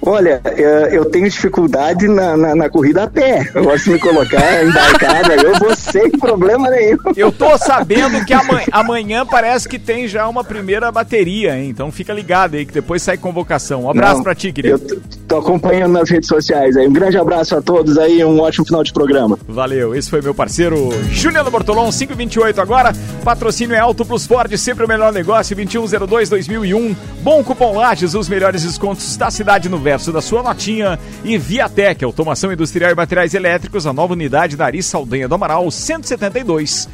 [0.00, 3.50] Olha, é, eu tenho dificuldade na, na, na, corrida a pé.
[3.54, 6.98] Eu gosto de me colocar embarcada, eu vou sem problema nenhum.
[7.16, 11.68] Eu tô sabendo que amanhã, amanhã, parece que tem já uma primeira bateria, hein?
[11.68, 13.84] Então fica ligado aí que depois sai convocação.
[13.84, 14.82] Um abraço Não, pra ti, querido.
[14.88, 16.86] Eu tô acompanhando nas redes sociais aí.
[16.88, 19.38] Um grande abraço a todos aí, um ótimo final de programa.
[19.48, 22.92] Valeu, esse foi meu parceiro Juliano Bortolom, 528 agora.
[23.24, 26.96] Patrocínio é Alto Plus Ford, sempre o melhor negócio, 2102 2001.
[27.22, 30.98] Bom cupom Lages, os melhores descontos da cidade no verso da sua notinha.
[31.24, 35.70] E Viatec, automação industrial e materiais elétricos, a nova unidade da Ari Saldanha do Amaral,
[35.70, 36.88] 172.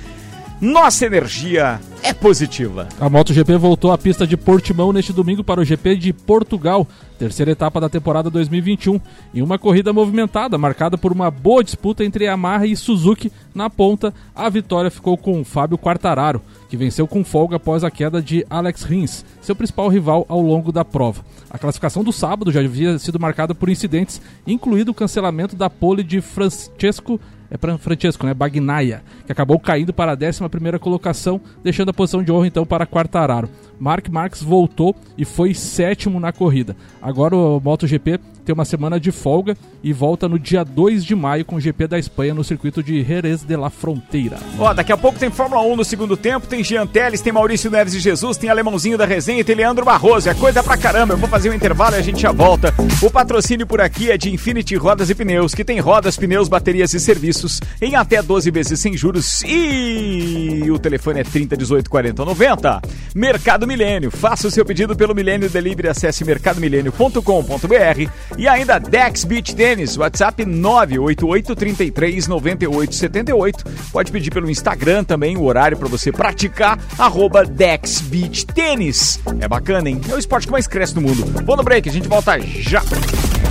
[0.61, 2.89] Nossa energia é positiva.
[3.01, 6.85] A MotoGP voltou à pista de Portimão neste domingo para o GP de Portugal,
[7.17, 9.01] terceira etapa da temporada 2021,
[9.33, 13.31] em uma corrida movimentada, marcada por uma boa disputa entre Yamaha e Suzuki.
[13.55, 18.21] Na ponta, a vitória ficou com Fábio Quartararo, que venceu com folga após a queda
[18.21, 21.25] de Alex Rins, seu principal rival ao longo da prova.
[21.49, 26.03] A classificação do sábado já havia sido marcada por incidentes, incluído o cancelamento da pole
[26.03, 28.35] de Francesco é para Francesco, né?
[28.35, 32.87] Bagnaia, que acabou caindo para a 11 colocação, deixando a posição de honra então para
[32.87, 33.49] Quartararo.
[33.79, 36.77] Mark Marques voltou e foi sétimo na corrida.
[37.01, 41.45] Agora o MotoGP tem uma semana de folga e volta no dia 2 de maio
[41.45, 44.39] com o GP da Espanha no circuito de Jerez de la Fronteira.
[44.59, 47.71] Ó, daqui a pouco tem Fórmula 1 no segundo tempo, tem Jean Teles, tem Maurício
[47.71, 50.31] Neves e Jesus, tem Alemãozinho da Resenha e tem Leandro Barroso.
[50.31, 51.13] É coisa pra caramba.
[51.13, 52.73] Eu vou fazer um intervalo e a gente já volta.
[53.03, 56.95] O patrocínio por aqui é de Infinity Rodas e Pneus, que tem rodas, pneus, baterias
[56.95, 59.43] e serviços em até 12 vezes sem juros.
[59.45, 62.81] E o telefone é 30 18 40 90.
[63.15, 64.11] Mercado Milênio.
[64.11, 70.45] Faça o seu pedido pelo Milênio Delivery, acesse mercadomilênio.com.br e ainda Dex Beach Tênis, WhatsApp
[70.45, 73.65] 988 33 98 78.
[73.93, 79.21] Pode pedir pelo Instagram também o horário para você praticar, arroba Dex Beach Tênis.
[79.41, 80.01] É bacana, hein?
[80.11, 81.25] É o esporte que mais cresce no mundo.
[81.45, 82.83] Vou no break, a gente volta já.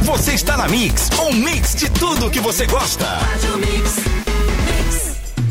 [0.01, 3.05] Você está na Mix, um mix de tudo que você gosta.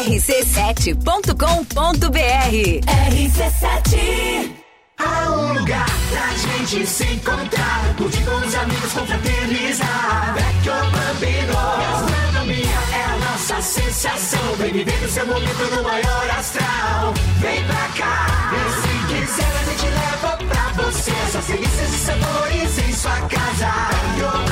[0.00, 1.36] rc7.com.br
[3.12, 4.62] RC7
[4.98, 10.34] Há um lugar pra gente se encontrar, curtir com os amigos, confraternizar.
[10.34, 14.54] Vecchio Bambino, gastronomia é a nossa sensação.
[14.58, 17.12] Vem viver o seu momento no maior astral.
[17.40, 22.78] Vem pra cá, e se quiser a gente leva pra você essas delícias e sabores
[22.78, 23.72] em sua casa.
[23.90, 24.51] Vecchio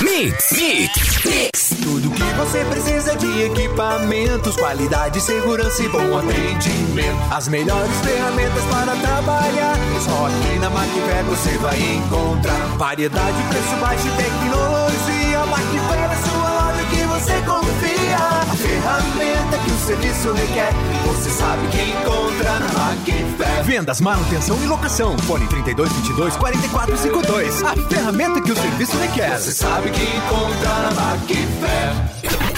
[0.00, 1.74] Mix, Mix, Mix.
[1.82, 7.18] Tudo que você precisa de equipamentos, qualidade, segurança e bom atendimento.
[7.32, 9.74] As melhores ferramentas para trabalhar.
[10.00, 15.46] Só aqui na Macfair você vai encontrar variedade, preço baixo e tecnologia.
[15.46, 18.37] Macfair é sua loja que você confia.
[18.58, 20.72] A ferramenta que o serviço requer,
[21.06, 23.64] você sabe que encontra na Macfair.
[23.64, 25.16] Vendas, manutenção e locação.
[25.18, 27.62] Fone 3222 4452.
[27.62, 29.38] A ferramenta que o serviço requer.
[29.38, 31.18] Você sabe que encontra na.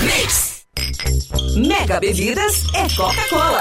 [0.02, 0.62] Mix.
[1.56, 3.60] Mega Bebidas é Coca-Cola.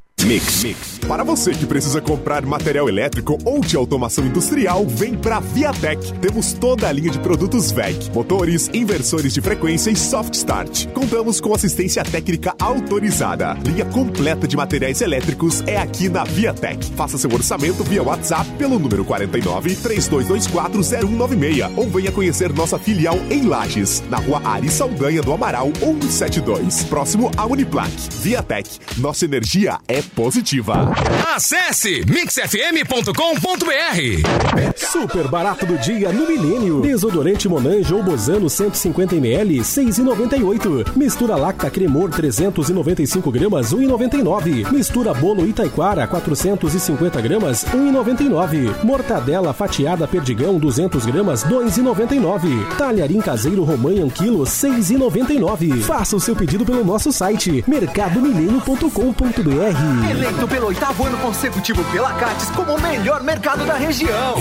[0.23, 0.63] Mix.
[0.63, 0.91] Mix.
[1.07, 6.13] Para você que precisa comprar material elétrico ou de automação industrial, vem pra Viatec.
[6.19, 10.87] Temos toda a linha de produtos VEC, motores, inversores de frequência e soft start.
[10.93, 13.57] Contamos com assistência técnica autorizada.
[13.65, 16.91] Linha completa de materiais elétricos é aqui na Viatec.
[16.95, 23.17] Faça seu orçamento via WhatsApp pelo número 49 3224 0196 ou venha conhecer nossa filial
[23.29, 27.91] em Lages, na rua Ari Saldanha do Amaral 172, próximo à Uniplac.
[28.21, 28.79] Viatec.
[28.97, 30.91] Nossa energia é positiva.
[31.35, 34.71] Acesse mixfm.com.br.
[34.75, 36.81] Super barato do dia no Milênio.
[36.81, 40.95] Desodorante Monange ou Bozano 150ml, 6,98.
[40.95, 44.71] Mistura Lacta Cremor 395 gramas, 1,99.
[44.71, 48.83] Mistura Bolo Itaiquara 450 gramas, 1,99.
[48.83, 52.75] Mortadela fatiada Perdigão 200 gramas, 2,99.
[52.77, 55.81] Talharim caseiro Romanha 1 kg, 6,99.
[55.81, 60.00] Faça o seu pedido pelo nosso site mercadomilênio.com.br.
[60.09, 64.35] Eleito pelo oitavo ano consecutivo pela Cates como o melhor mercado da região.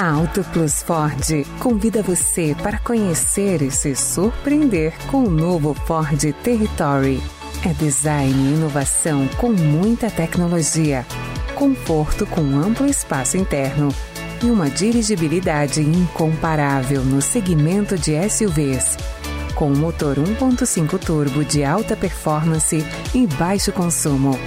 [0.00, 6.20] A Auto Plus Ford convida você para conhecer e se surpreender com o novo Ford
[6.42, 7.22] Territory.
[7.64, 11.06] É design e inovação com muita tecnologia,
[11.54, 13.88] conforto com amplo espaço interno
[14.42, 18.96] e uma dirigibilidade incomparável no segmento de SUVs.
[19.54, 24.38] Com motor 1.5 turbo de alta performance e baixo consumo.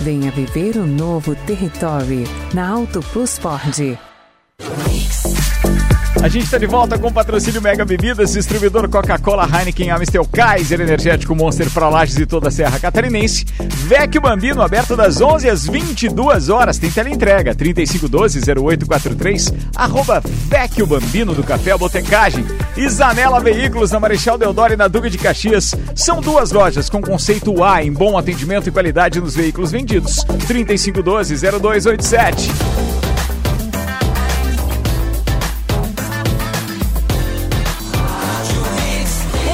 [0.00, 4.13] Venha viver o novo Territory na Auto Plus Ford.
[6.24, 10.80] A gente está de volta com o patrocínio Mega Bebidas, distribuidor Coca-Cola, Heineken, Amstel, Kaiser,
[10.80, 13.44] Energético Monster para Lages e toda a Serra Catarinense.
[13.68, 21.42] Vecchio Bambino, aberto das 11 às 22 horas, tem teleentrega, 3512-0843, arroba Vecchio Bambino do
[21.42, 22.46] Café Botecagem.
[22.88, 25.74] Zanela Veículos, na Marechal Deodoro e na Duga de Caxias.
[25.94, 30.24] São duas lojas com conceito A em bom atendimento e qualidade nos veículos vendidos.
[30.48, 33.13] 3512-0287.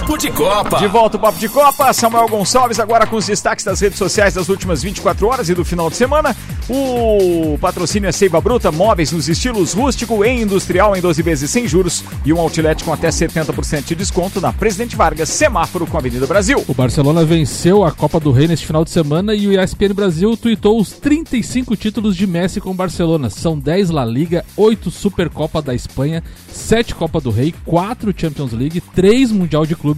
[0.00, 0.78] Papo de Copa.
[0.78, 4.32] De volta o Papo de Copa, Samuel Gonçalves agora com os destaques das redes sociais
[4.32, 6.34] das últimas 24 horas e do final de semana.
[6.70, 11.68] O patrocínio é Seiva Bruta, móveis nos estilos rústico e industrial em 12 vezes sem
[11.68, 16.00] juros e um outlet com até 70% de desconto na Presidente Vargas, semáforo com a
[16.00, 16.64] Avenida Brasil.
[16.66, 20.34] O Barcelona venceu a Copa do Rei neste final de semana e o ESPN Brasil
[20.34, 23.28] tweetou os 35 títulos de Messi com o Barcelona.
[23.28, 28.80] São 10 La Liga, 8 Supercopa da Espanha, 7 Copa do Rei, 4 Champions League,
[28.80, 29.89] 3 Mundial de Clubes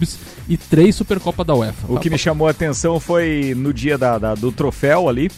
[0.47, 1.91] e 3 Supercopa da UEFA.
[1.91, 5.29] O que me chamou a atenção foi no dia da, da- do troféu ali,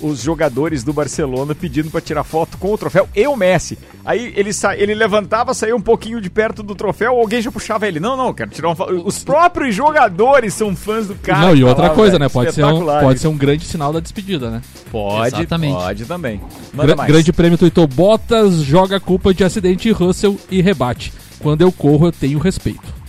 [0.00, 3.78] os jogadores do Barcelona pedindo para tirar foto com o troféu e o Messi.
[4.04, 7.86] Aí ele, sa ele levantava, saía um pouquinho de perto do troféu, alguém já puxava
[7.86, 8.00] ele.
[8.00, 9.00] Não, não, eu quero tirar uma foto.
[9.06, 11.46] Os próprios jogadores são fãs do cara.
[11.46, 12.24] Não, e tá outra lá, coisa, velho.
[12.24, 12.28] né?
[12.28, 14.60] Pode ser, um, pode ser um grande sinal da despedida, né?
[14.90, 15.74] Pode, Exatamente.
[15.76, 16.40] pode também.
[16.74, 17.12] Manda Gra- mais.
[17.12, 21.12] grande prêmio tweetou Bottas joga a culpa de acidente em Russell e rebate.
[21.38, 23.01] Quando eu corro, eu tenho respeito.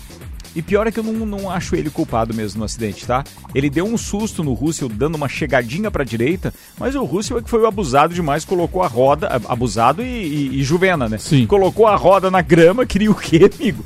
[0.55, 3.23] E pior é que eu não, não acho ele culpado mesmo no acidente, tá?
[3.55, 7.41] Ele deu um susto no Russell dando uma chegadinha pra direita, mas o Russell é
[7.41, 11.17] que foi o abusado demais, colocou a roda, a- abusado e, e, e Juvena, né?
[11.17, 11.47] Sim.
[11.47, 13.83] Colocou a roda na grama, queria o quê, amigo?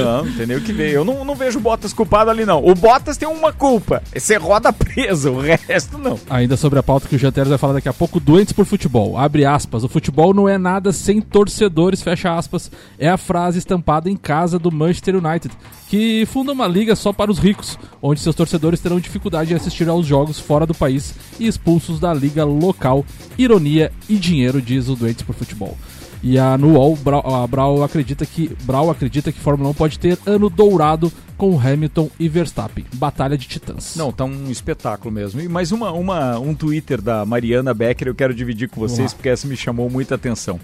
[0.00, 0.92] Não, entendeu que ver.
[0.92, 2.64] Eu não, não vejo o Bottas culpado ali, não.
[2.64, 6.18] O Bottas tem uma culpa, ser roda presa, o resto não.
[6.28, 8.64] Ainda sobre a pauta que o Jean Teres vai falar daqui a pouco, doentes por
[8.64, 9.18] futebol.
[9.18, 12.70] Abre aspas, o futebol não é nada sem torcedores, fecha aspas.
[12.98, 15.54] É a frase estampada em casa do Manchester United,
[15.88, 19.88] que funda uma liga só para os ricos, onde seus torcedores terão dificuldade em assistir
[19.88, 23.04] aos jogos fora do país e expulsos da liga local.
[23.36, 25.76] Ironia e dinheiro, diz o doentes por futebol.
[26.22, 29.98] E a no UOL, Brau, a Brau acredita que Brau acredita que Fórmula 1 pode
[29.98, 32.84] ter ano dourado com Hamilton e Verstappen.
[32.94, 33.96] Batalha de titãs.
[33.96, 35.40] Não, tá um espetáculo mesmo.
[35.40, 39.28] E mais uma, uma, um Twitter da Mariana Becker eu quero dividir com vocês, porque
[39.28, 40.60] essa me chamou muita atenção.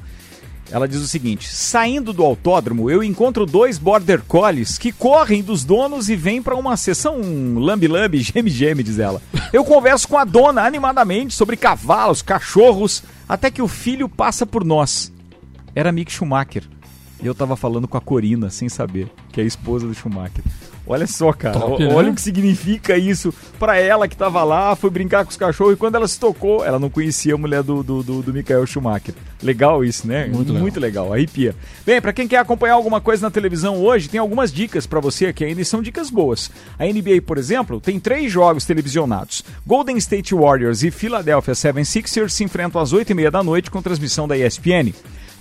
[0.71, 5.65] Ela diz o seguinte: saindo do autódromo, eu encontro dois border collies que correm dos
[5.65, 7.19] donos e vêm para uma sessão
[7.57, 9.21] lambi-lambi, geme-geme, diz ela.
[9.53, 14.65] Eu converso com a dona animadamente sobre cavalos, cachorros, até que o filho passa por
[14.65, 15.11] nós.
[15.75, 16.65] Era Mick Schumacher.
[17.21, 20.45] E eu tava falando com a Corina, sem saber, que é a esposa do Schumacher.
[20.87, 21.59] Olha só, cara.
[21.59, 21.93] Top, o- né?
[21.93, 25.75] Olha o que significa isso pra ela que tava lá, foi brincar com os cachorros
[25.75, 28.65] e quando ela se tocou, ela não conhecia a mulher do, do, do, do Michael
[28.67, 29.15] Schumacher.
[29.43, 30.27] Legal isso, né?
[30.29, 30.81] Muito legal.
[30.81, 31.13] legal.
[31.13, 31.57] Arrepia.
[31.85, 35.33] Bem, pra quem quer acompanhar alguma coisa na televisão hoje, tem algumas dicas pra você
[35.33, 36.51] que ainda são dicas boas.
[36.79, 39.43] A NBA, por exemplo, tem três jogos televisionados.
[39.67, 44.39] Golden State Warriors e Philadelphia 76ers se enfrentam às 8h30 da noite com transmissão da
[44.39, 44.95] ESPN.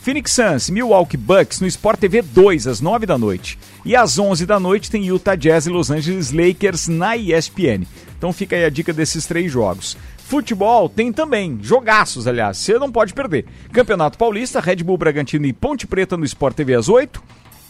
[0.08, 3.60] Phoenix Suns, Milwaukee Bucks no Sport TV 2 às 9 da noite.
[3.84, 7.86] E às 11 da noite tem Utah Jazz e Los Angeles Lakers na ESPN.
[8.18, 9.98] Então fica aí a dica desses três jogos.
[10.20, 13.48] Futebol tem também, jogaços, aliás, você não pode perder.
[13.74, 17.22] Campeonato Paulista, Red Bull Bragantino e Ponte Preta no Sport TV às 8.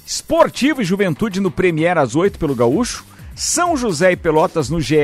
[0.05, 3.03] Esportivo e Juventude no Premier às 8 pelo Gaúcho.
[3.35, 4.95] São José e Pelotas no GE.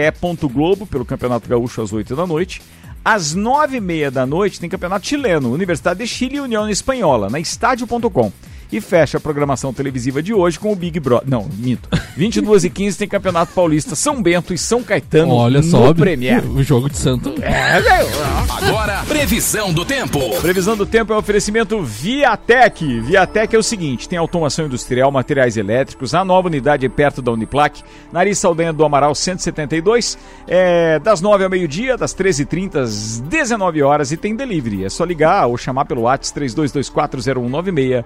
[0.51, 2.61] Globo pelo Campeonato Gaúcho às 8 da noite.
[3.05, 7.29] Às nove e meia da noite tem Campeonato Chileno, Universidade de Chile e União Espanhola,
[7.29, 8.31] na estádio.com.
[8.73, 11.29] E fecha a programação televisiva de hoje com o Big Brother.
[11.29, 11.87] Não, minto.
[12.17, 16.43] 22 e 15 tem Campeonato Paulista São Bento e São Caetano Olha no só, Premier.
[16.43, 17.35] o jogo de santo.
[17.39, 18.09] É, velho.
[18.49, 20.19] Agora, previsão do tempo.
[20.41, 23.01] Previsão do tempo é um oferecimento Viatec.
[23.01, 27.31] Viatec é o seguinte: tem automação industrial, materiais elétricos, a nova unidade é perto da
[27.31, 30.17] Uniplac, Nariz Saldanha do Amaral 172,
[30.47, 34.83] é, das 9 ao meio-dia, das 13h30 às 19 horas e tem delivery.
[34.83, 38.03] É só ligar ou chamar pelo WhatsApp 32240196.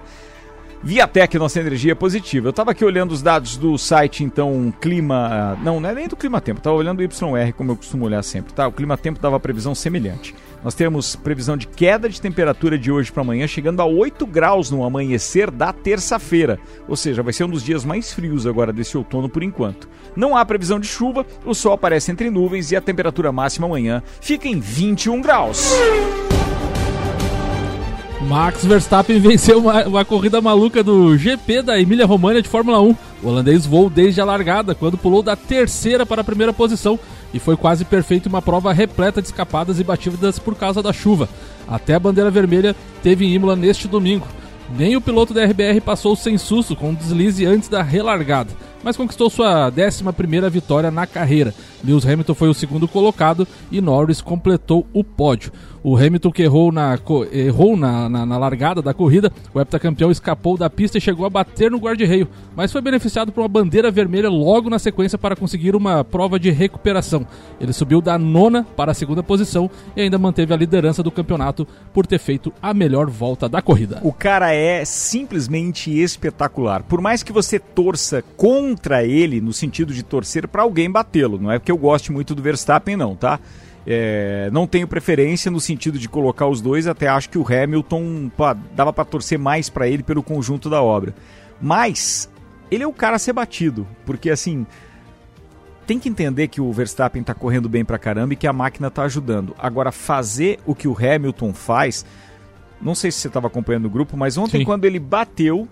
[0.82, 2.46] Viatec, nossa energia positiva.
[2.46, 5.58] Eu estava aqui olhando os dados do site, então, clima.
[5.62, 8.22] Não, não é nem do clima tempo, estava olhando o YR, como eu costumo olhar
[8.22, 8.68] sempre, tá?
[8.68, 10.34] O clima tempo dava previsão semelhante.
[10.62, 14.70] Nós temos previsão de queda de temperatura de hoje para amanhã, chegando a 8 graus
[14.70, 16.58] no amanhecer da terça-feira.
[16.88, 19.88] Ou seja, vai ser um dos dias mais frios agora desse outono por enquanto.
[20.16, 24.02] Não há previsão de chuva, o sol aparece entre nuvens e a temperatura máxima amanhã
[24.20, 25.72] fica em 21 graus.
[28.28, 32.94] Max Verstappen venceu uma, uma, corrida maluca do GP da Emília Romagna de Fórmula 1.
[33.22, 37.00] O holandês voou desde a largada, quando pulou da terceira para a primeira posição
[37.32, 41.26] e foi quase perfeito uma prova repleta de escapadas e batidas por causa da chuva.
[41.66, 44.28] Até a bandeira vermelha teve em Imola neste domingo.
[44.76, 48.50] Nem o piloto da RBR passou sem susto com um deslize antes da relargada,
[48.84, 51.54] mas conquistou sua 11 vitória na carreira.
[51.82, 55.50] Lewis Hamilton foi o segundo colocado e Norris completou o pódio.
[55.82, 56.98] O Hamilton que errou na,
[57.32, 61.30] errou na, na, na largada da corrida, o heptacampeão escapou da pista e chegou a
[61.30, 65.76] bater no guarda-reio, mas foi beneficiado por uma bandeira vermelha logo na sequência para conseguir
[65.76, 67.26] uma prova de recuperação.
[67.60, 71.66] Ele subiu da nona para a segunda posição e ainda manteve a liderança do campeonato
[71.92, 74.00] por ter feito a melhor volta da corrida.
[74.02, 76.82] O cara é simplesmente espetacular.
[76.82, 81.50] Por mais que você torça contra ele, no sentido de torcer para alguém batê-lo, não
[81.50, 83.38] é porque eu goste muito do Verstappen, não, tá?
[83.90, 88.30] É, não tenho preferência no sentido de colocar os dois, até acho que o Hamilton
[88.36, 91.14] pá, dava para torcer mais para ele pelo conjunto da obra.
[91.58, 92.28] Mas
[92.70, 94.66] ele é o cara a ser batido, porque assim,
[95.86, 98.90] tem que entender que o Verstappen tá correndo bem pra caramba e que a máquina
[98.90, 99.56] tá ajudando.
[99.58, 102.04] Agora, fazer o que o Hamilton faz,
[102.82, 104.64] não sei se você estava acompanhando o grupo, mas ontem, Sim.
[104.66, 105.66] quando ele bateu,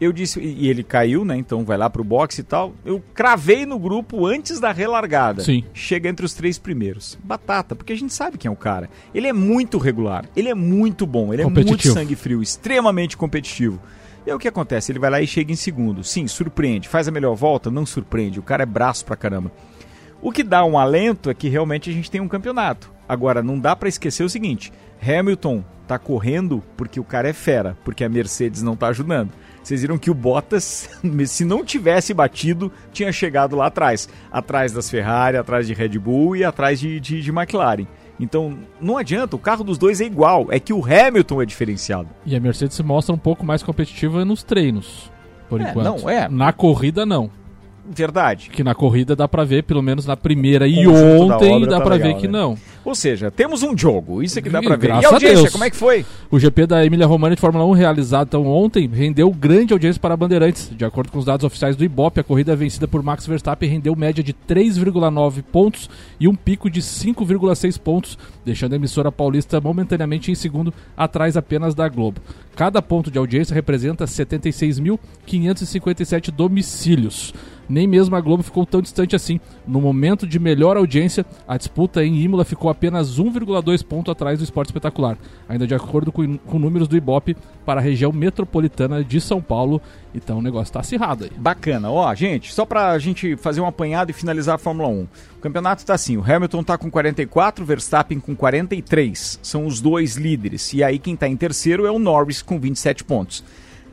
[0.00, 1.36] eu disse, e ele caiu, né?
[1.36, 2.74] Então vai lá pro boxe e tal.
[2.84, 5.42] Eu cravei no grupo antes da relargada.
[5.42, 5.64] Sim.
[5.72, 7.18] Chega entre os três primeiros.
[7.22, 8.90] Batata, porque a gente sabe quem é o cara.
[9.14, 13.80] Ele é muito regular, ele é muito bom, ele é muito sangue frio, extremamente competitivo.
[14.26, 14.90] E aí o que acontece?
[14.90, 16.02] Ele vai lá e chega em segundo.
[16.02, 16.88] Sim, surpreende.
[16.88, 17.70] Faz a melhor volta?
[17.70, 18.40] Não surpreende.
[18.40, 19.52] O cara é braço pra caramba.
[20.22, 22.90] O que dá um alento é que realmente a gente tem um campeonato.
[23.06, 24.72] Agora, não dá para esquecer o seguinte:
[25.02, 29.30] Hamilton tá correndo porque o cara é fera, porque a Mercedes não tá ajudando.
[29.64, 30.90] Vocês viram que o Bottas,
[31.26, 34.08] se não tivesse batido, tinha chegado lá atrás.
[34.30, 37.86] Atrás das Ferrari, atrás de Red Bull e atrás de, de, de McLaren.
[38.20, 42.08] Então, não adianta, o carro dos dois é igual, é que o Hamilton é diferenciado.
[42.24, 45.10] E a Mercedes se mostra um pouco mais competitiva nos treinos,
[45.48, 46.02] por é, enquanto.
[46.02, 46.28] Não, é.
[46.28, 47.30] Na corrida, não.
[47.86, 48.48] Verdade.
[48.50, 51.94] Que na corrida dá pra ver, pelo menos na primeira e ontem dá tá pra
[51.94, 52.38] legal, ver que né?
[52.38, 52.56] não.
[52.84, 54.88] Ou seja, temos um jogo, isso é que dá pra ver.
[54.88, 55.50] E a audiência, a Deus.
[55.50, 56.06] como é que foi?
[56.30, 60.16] O GP da Emília Romagna de Fórmula 1 realizado então, ontem rendeu grande audiência para
[60.16, 60.70] Bandeirantes.
[60.74, 63.94] De acordo com os dados oficiais do Ibope, a corrida vencida por Max Verstappen rendeu
[63.96, 70.30] média de 3,9 pontos e um pico de 5,6 pontos, deixando a emissora paulista momentaneamente
[70.30, 72.20] em segundo, atrás apenas da Globo.
[72.56, 77.34] Cada ponto de audiência representa 76.557 domicílios
[77.68, 79.40] nem mesmo a Globo ficou tão distante assim.
[79.66, 84.44] No momento de melhor audiência, a disputa em Imola ficou apenas 1,2 ponto atrás do
[84.44, 89.20] Esporte Espetacular, ainda de acordo com, com números do Ibope para a região metropolitana de
[89.20, 89.80] São Paulo.
[90.14, 91.30] Então o negócio está acirrado aí.
[91.36, 91.90] Bacana.
[91.90, 95.02] Ó, gente, só para a gente fazer um apanhado e finalizar a Fórmula 1.
[95.36, 99.40] O campeonato está assim, o Hamilton está com 44, Verstappen com 43.
[99.42, 100.72] São os dois líderes.
[100.72, 103.44] E aí quem está em terceiro é o Norris com 27 pontos.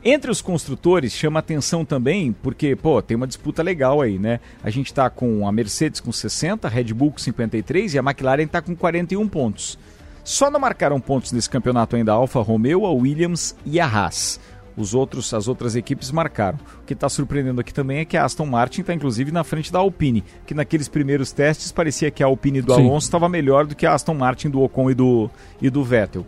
[0.04, 4.40] Entre os construtores, chama atenção também, porque, pô, tem uma disputa legal aí, né?
[4.60, 8.02] A gente está com a Mercedes com 60, a Red Bull com 53 e a
[8.02, 9.78] McLaren está com 41 pontos.
[10.24, 14.40] Só não marcaram pontos nesse campeonato ainda a Alfa Romeo, a Williams e a Haas.
[14.76, 16.58] Os outros, as outras equipes marcaram.
[16.82, 19.72] O que está surpreendendo aqui também é que a Aston Martin está inclusive na frente
[19.72, 22.82] da Alpine, que naqueles primeiros testes parecia que a Alpine do Sim.
[22.82, 26.26] Alonso estava melhor do que a Aston Martin do Ocon e do, e do Vettel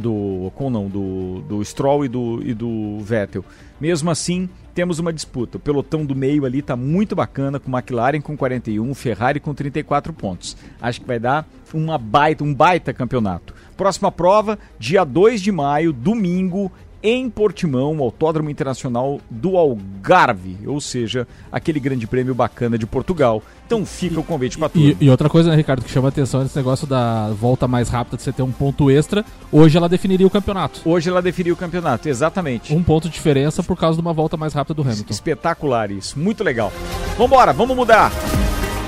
[0.00, 3.44] do Ocon não, do, do Stroll e do, e do Vettel.
[3.80, 5.56] Mesmo assim, temos uma disputa.
[5.56, 10.12] O pelotão do meio ali está muito bacana, com McLaren com 41, Ferrari com 34
[10.12, 10.56] pontos.
[10.80, 13.52] Acho que vai dar uma baita, um baita campeonato.
[13.76, 16.70] Próxima prova, dia 2 de maio, domingo,
[17.04, 23.42] em Portimão, Autódromo Internacional do Algarve, ou seja, aquele grande prêmio bacana de Portugal.
[23.66, 24.82] Então fica o convite para tudo.
[24.82, 27.90] E, e, outra coisa, né, Ricardo, que chama atenção é esse negócio da volta mais
[27.90, 29.22] rápida de você ter um ponto extra.
[29.52, 30.80] Hoje ela definiria o campeonato.
[30.82, 32.74] Hoje ela definiria o campeonato, exatamente.
[32.74, 35.12] Um ponto de diferença por causa de uma volta mais rápida do Hamilton.
[35.12, 36.72] Espetacular isso, muito legal.
[37.18, 38.10] Vambora, vamos mudar.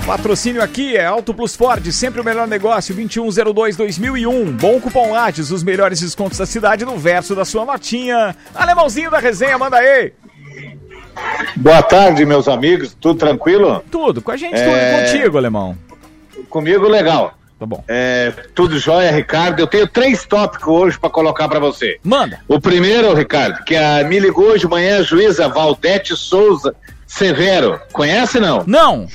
[0.06, 4.52] Patrocínio aqui é Auto Plus Ford, sempre o melhor negócio, 2102-2001.
[4.52, 8.36] Bom cupom Lages, os melhores descontos da cidade no verso da sua notinha.
[8.54, 10.12] Alemãozinho da resenha, manda aí.
[11.56, 13.82] Boa tarde, meus amigos, tudo tranquilo?
[13.90, 14.64] Tudo, com a gente, é...
[14.64, 15.76] tudo contigo, Alemão.
[16.48, 17.34] Comigo, legal.
[17.58, 17.82] Tá bom.
[17.88, 19.58] É, tudo jóia, Ricardo.
[19.58, 21.98] Eu tenho três tópicos hoje para colocar para você.
[22.04, 22.38] Manda.
[22.46, 26.76] O primeiro, Ricardo, que a, me ligou hoje de manhã a juíza Valdete Souza
[27.08, 27.80] Severo.
[27.92, 28.62] Conhece não?
[28.66, 29.08] Não.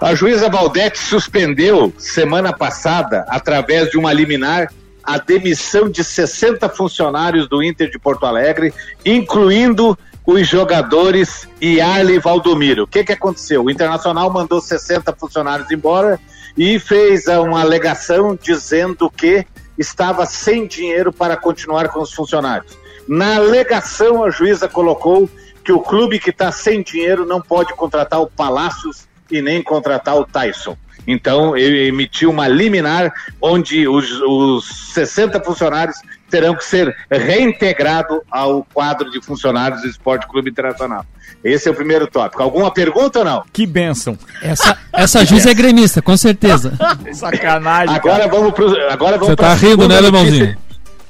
[0.00, 4.72] A juíza Valdete suspendeu semana passada, através de uma liminar,
[5.02, 8.72] a demissão de 60 funcionários do Inter de Porto Alegre,
[9.04, 12.84] incluindo os jogadores e Arley Valdomiro.
[12.84, 13.64] O que, que aconteceu?
[13.64, 16.20] O Internacional mandou 60 funcionários embora
[16.56, 19.44] e fez ah, uma alegação dizendo que
[19.76, 22.78] estava sem dinheiro para continuar com os funcionários.
[23.08, 25.28] Na alegação, a juíza colocou
[25.64, 30.16] que o clube que está sem dinheiro não pode contratar o Palácios e nem contratar
[30.16, 30.76] o Tyson.
[31.06, 33.10] Então, ele emitiu uma liminar
[33.40, 35.96] onde os, os 60 funcionários
[36.28, 41.06] terão que ser reintegrados ao quadro de funcionários do Esporte Clube Internacional.
[41.42, 42.42] Esse é o primeiro tópico.
[42.42, 43.44] Alguma pergunta ou não?
[43.52, 44.18] Que bênção.
[44.42, 46.72] Essa, essa juíza é gremista, com certeza.
[47.12, 47.94] Sacanagem.
[47.94, 48.28] Agora cara.
[48.28, 50.58] vamos pro, agora vamos Você tá rindo, né, notícia- alemãozinho?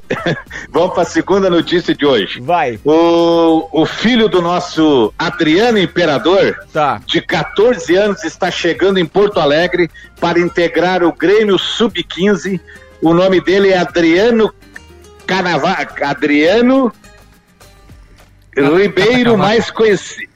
[0.70, 2.40] Vamos para a segunda notícia de hoje.
[2.40, 2.78] Vai.
[2.84, 7.00] O, o filho do nosso Adriano Imperador, Tá.
[7.06, 9.90] de 14 anos, está chegando em Porto Alegre
[10.20, 12.60] para integrar o Grêmio Sub-15.
[13.02, 14.52] O nome dele é Adriano
[15.26, 15.76] Canava...
[16.02, 16.92] Adriano
[18.56, 20.28] Ribeiro, mais conhecido.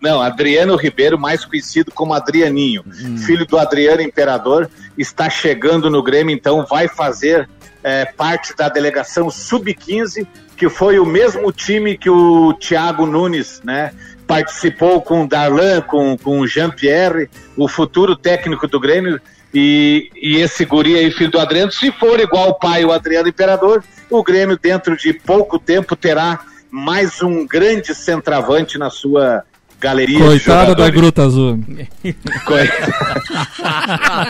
[0.00, 2.84] Não, Adriano Ribeiro, mais conhecido como Adrianinho,
[3.26, 7.48] filho do Adriano Imperador, está chegando no Grêmio, então vai fazer
[7.84, 10.26] é, parte da delegação Sub-15,
[10.56, 13.92] que foi o mesmo time que o Thiago Nunes, né?
[14.26, 19.20] Participou com o Darlan, com, com o Jean-Pierre, o futuro técnico do Grêmio,
[19.52, 23.28] e, e esse guri aí, filho do Adriano, se for igual o pai, o Adriano
[23.28, 29.44] Imperador, o Grêmio, dentro de pouco tempo, terá mais um grande centroavante na sua
[29.80, 30.90] galeria de Coitada da.
[30.90, 31.58] Gruta Azul.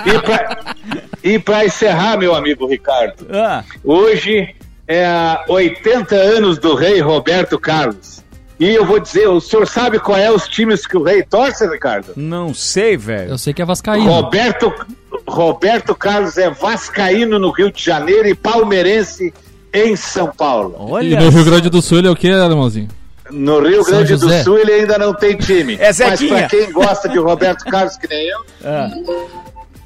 [0.07, 0.75] E pra-
[1.45, 4.55] para encerrar, meu amigo Ricardo, Ah, hoje
[4.87, 8.23] é a 80 anos do rei Roberto Carlos.
[8.61, 11.67] E eu vou dizer, o senhor sabe qual é os times que o rei torce,
[11.69, 12.13] Ricardo?
[12.17, 13.31] não sei, velho.
[13.31, 14.09] Eu sei que é Vascaíno.
[14.09, 14.73] Roberto,
[15.27, 19.35] Roberto Carlos é vascaíno no Rio de Janeiro e palmeirense
[19.73, 20.77] em São Paulo.
[20.79, 21.05] Olha.
[21.05, 22.89] E no Rio Grande do Sul ele é o que, alemãozinho?
[23.35, 24.43] No Rio São Grande do José.
[24.45, 25.75] Sul ele ainda não tem time.
[25.75, 26.35] É Mas Zequinha.
[26.39, 28.91] para quem gosta de Roberto Carlos, que nem eu, Ah.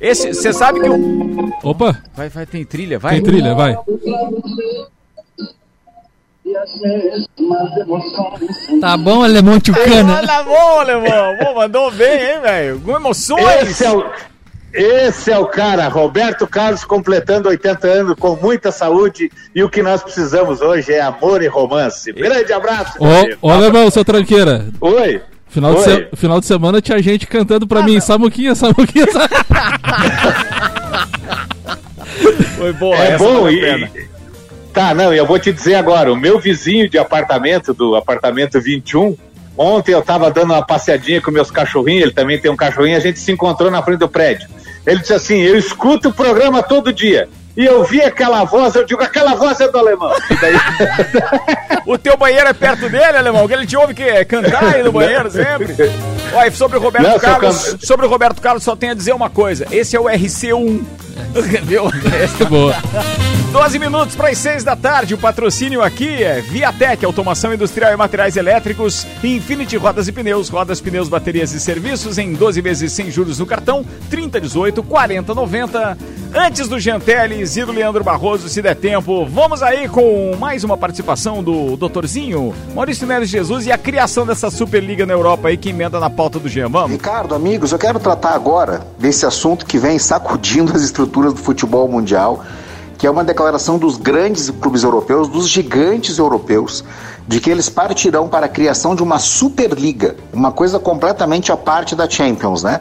[0.01, 1.53] Esse, você sabe que o.
[1.65, 3.15] Opa, Vai, vai, tem trilha, vai.
[3.15, 3.77] tem trilha, vai.
[8.81, 10.19] Tá bom, alemão tchucana.
[10.19, 11.37] Olha, bom, alemão.
[11.39, 12.81] Pô, mandou bem, hein, velho?
[12.81, 13.63] Com emoções.
[13.71, 14.05] Esse é o,
[14.73, 19.83] esse é o cara, Roberto Carlos completando 80 anos com muita saúde e o que
[19.83, 22.13] nós precisamos hoje é amor e romance.
[22.13, 22.93] Grande abraço.
[23.03, 24.67] meu Ô, alemão, seu tranqueira.
[24.81, 25.21] Oi.
[25.49, 25.85] Final de, Oi.
[26.11, 29.07] se- final de semana tinha gente cantando pra mim, Samuquinha, Samuquinha,
[32.57, 33.91] Foi boa, É essa bom e, pena.
[34.73, 38.61] Tá, não, e eu vou te dizer agora, o meu vizinho de apartamento, do apartamento
[38.61, 39.17] 21,
[39.57, 43.01] ontem eu tava dando uma passeadinha com meus cachorrinhos, ele também tem um cachorrinho, a
[43.01, 44.49] gente se encontrou na frente do prédio.
[44.89, 47.29] Ele disse assim, eu escuto o programa todo dia.
[47.59, 50.13] E eu vi aquela voz, eu digo, aquela voz é do alemão.
[50.31, 50.55] E daí,
[51.85, 53.49] O teu banheiro é perto dele, alemão?
[53.49, 55.75] Que ele te ouve que cantar aí no banheiro sempre.
[56.33, 59.13] Olha, sobre o Roberto Não, Carlos, cam- sobre o Roberto Carlos só tenho a dizer
[59.15, 59.67] uma coisa.
[59.73, 60.85] Esse é o RC1.
[61.65, 61.85] Viu?
[62.49, 62.75] Boa.
[63.51, 65.15] 12 minutos para as 6 da tarde.
[65.15, 70.81] O patrocínio aqui é Viatec, automação industrial e materiais elétricos, Infinity Rodas e Pneus, rodas,
[70.81, 75.99] pneus, baterias e serviços em 12 vezes sem juros no cartão, 30, 18, 40, 90.
[76.35, 81.43] Antes do Genteles do Leandro Barroso, se der tempo, vamos aí com mais uma participação
[81.43, 85.99] do doutorzinho Maurício Neves Jesus e a criação dessa Superliga na Europa aí que emenda
[85.99, 86.69] na pauta do Jean.
[86.69, 86.91] Vamos.
[86.91, 91.89] Ricardo, amigos, eu quero tratar agora desse assunto que vem sacudindo as estruturas do futebol
[91.89, 92.45] mundial,
[92.99, 96.85] que é uma declaração dos grandes clubes europeus, dos gigantes europeus,
[97.27, 101.97] de que eles partirão para a criação de uma Superliga, uma coisa completamente à parte
[101.97, 102.81] da Champions, né?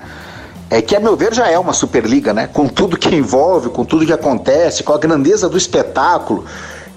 [0.69, 2.47] É que, a meu ver, já é uma Superliga, né?
[2.47, 6.45] Com tudo que envolve, com tudo que acontece, com a grandeza do espetáculo.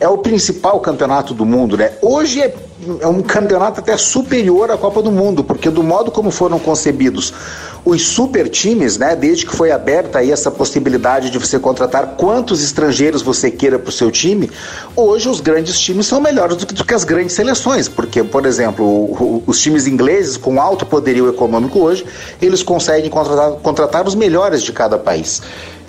[0.01, 1.93] É o principal campeonato do mundo, né?
[2.03, 2.53] Hoje é,
[3.01, 7.33] é um campeonato até superior à Copa do Mundo, porque do modo como foram concebidos
[7.85, 9.17] os super times, né?
[9.17, 13.89] Desde que foi aberta aí essa possibilidade de você contratar quantos estrangeiros você queira para
[13.89, 14.51] o seu time,
[14.95, 18.45] hoje os grandes times são melhores do que, do que as grandes seleções, porque, por
[18.45, 22.05] exemplo, o- o- os times ingleses com alto poderio econômico hoje,
[22.41, 25.41] eles conseguem contratar, contratar os melhores de cada país.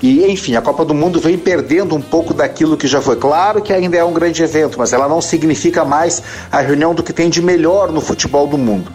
[0.02, 3.16] E, enfim, a Copa do Mundo vem perdendo um pouco daquilo que já foi.
[3.16, 7.04] Claro que ainda é um grande evento, mas ela não significa mais a reunião do
[7.04, 8.92] que tem de melhor no futebol do mundo.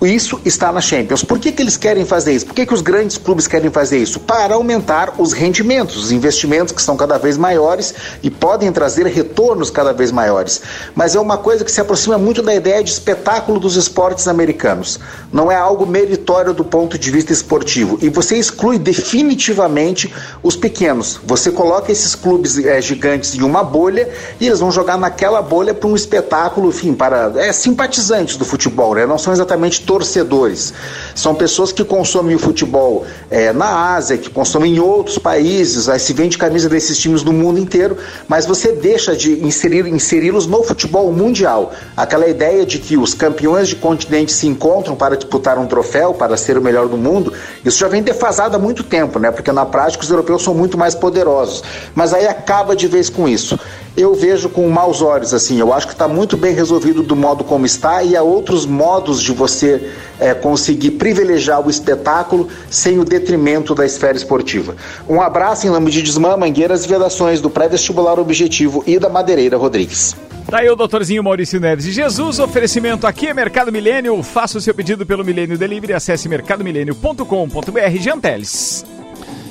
[0.00, 1.24] Isso está na Champions.
[1.24, 2.46] Por que, que eles querem fazer isso?
[2.46, 4.20] Por que, que os grandes clubes querem fazer isso?
[4.20, 7.92] Para aumentar os rendimentos, os investimentos que são cada vez maiores
[8.22, 10.62] e podem trazer retornos cada vez maiores.
[10.94, 15.00] Mas é uma coisa que se aproxima muito da ideia de espetáculo dos esportes americanos.
[15.32, 17.98] Não é algo meritório do ponto de vista esportivo.
[18.00, 21.18] E você exclui definitivamente os pequenos.
[21.24, 25.74] Você coloca esses clubes é, gigantes em uma bolha e eles vão jogar naquela bolha
[25.74, 29.04] para um espetáculo, enfim, para é, simpatizantes do futebol, né?
[29.04, 30.74] não são exatamente torcedores.
[31.14, 35.98] São pessoas que consomem o futebol é, na Ásia, que consomem em outros países, aí
[35.98, 37.96] se vende camisa desses times no mundo inteiro,
[38.28, 41.72] mas você deixa de inserir, inseri-los no futebol mundial.
[41.96, 46.36] Aquela ideia de que os campeões de continente se encontram para disputar um troféu, para
[46.36, 47.32] ser o melhor do mundo,
[47.64, 49.30] isso já vem defasado há muito tempo, né?
[49.30, 51.64] Porque na prática os europeus são muito mais poderosos.
[51.94, 53.58] Mas aí acaba de vez com isso
[53.98, 55.58] eu vejo com maus olhos, assim.
[55.58, 59.20] Eu acho que está muito bem resolvido do modo como está e há outros modos
[59.20, 59.90] de você
[60.20, 64.76] é, conseguir privilegiar o espetáculo sem o detrimento da esfera esportiva.
[65.08, 69.56] Um abraço em nome de Desmã, Mangueiras e Vedações do Pré-Vestibular Objetivo e da Madeireira
[69.56, 70.16] Rodrigues.
[70.48, 74.22] Daí o doutorzinho Maurício Neves de Jesus, oferecimento aqui é Mercado Milênio.
[74.22, 78.00] Faça o seu pedido pelo Milênio Delivery, acesse mercadomilênio.com.br.
[78.00, 78.86] Janteles.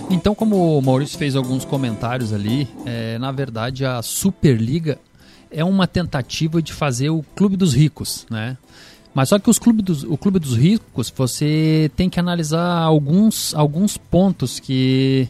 [0.10, 4.98] Então, como o Maurício fez alguns comentários ali, é, na verdade a Superliga
[5.52, 8.58] é uma tentativa de fazer o clube dos ricos, né?
[9.14, 13.54] Mas só que os clube dos, o clube dos ricos, você tem que analisar alguns,
[13.56, 15.28] alguns pontos que,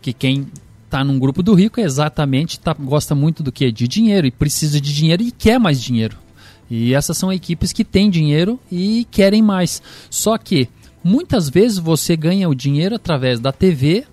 [0.00, 0.46] que quem
[0.84, 3.70] está num grupo do rico exatamente tá, gosta muito do que?
[3.72, 6.18] De dinheiro e precisa de dinheiro e quer mais dinheiro.
[6.68, 9.80] E essas são equipes que têm dinheiro e querem mais.
[10.10, 10.68] Só que
[11.04, 14.04] Muitas vezes você ganha o dinheiro através da TV,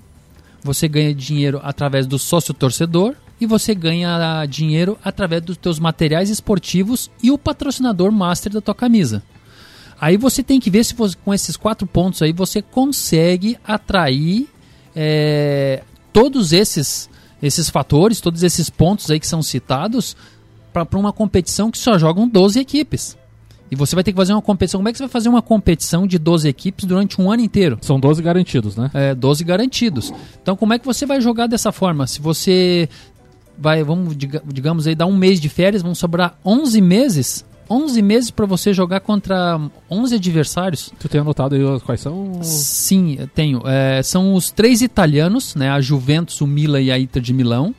[0.64, 6.30] você ganha dinheiro através do sócio torcedor e você ganha dinheiro através dos teus materiais
[6.30, 9.24] esportivos e o patrocinador master da tua camisa.
[10.02, 14.48] Aí você tem que ver se você, com esses quatro pontos aí você consegue atrair
[14.96, 17.10] é, todos esses
[17.42, 20.16] esses fatores, todos esses pontos aí que são citados
[20.74, 23.18] para uma competição que só jogam 12 equipes.
[23.72, 24.80] E você vai ter que fazer uma competição.
[24.80, 27.78] Como é que você vai fazer uma competição de 12 equipes durante um ano inteiro?
[27.82, 28.90] São 12 garantidos, né?
[28.94, 30.14] É, 12 garantidos.
[30.42, 32.08] Então, como é que você vai jogar dessa forma?
[32.08, 32.90] Se você
[33.58, 37.46] vai, vamos, digamos aí, dar um mês de férias, vão sobrar 11 meses.
[37.70, 39.60] 11 meses para você jogar contra
[39.92, 40.92] 11 adversários.
[41.00, 42.42] Tu tem anotado aí quais são?
[42.42, 43.62] Sim, tenho.
[43.66, 45.70] É, são os três italianos, né?
[45.70, 47.76] A Juventus, o Milan e a Inter de Milão.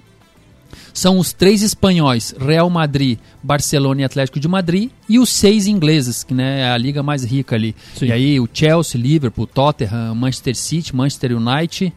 [0.92, 6.24] São os três espanhóis, Real Madrid, Barcelona e Atlético de Madrid, e os seis ingleses,
[6.24, 7.74] que né, é a liga mais rica ali.
[7.94, 8.06] Sim.
[8.06, 11.92] E aí o Chelsea, Liverpool, Tottenham, Manchester City, Manchester United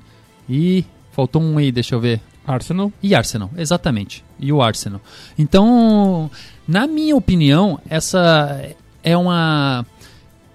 [0.50, 2.22] e faltou um aí, deixa eu ver.
[2.46, 2.92] Arsenal.
[3.02, 4.24] E Arsenal, exatamente.
[4.40, 5.00] E o Arsenal.
[5.38, 6.30] Então,
[6.68, 8.62] na minha opinião, essa
[9.02, 9.86] é uma,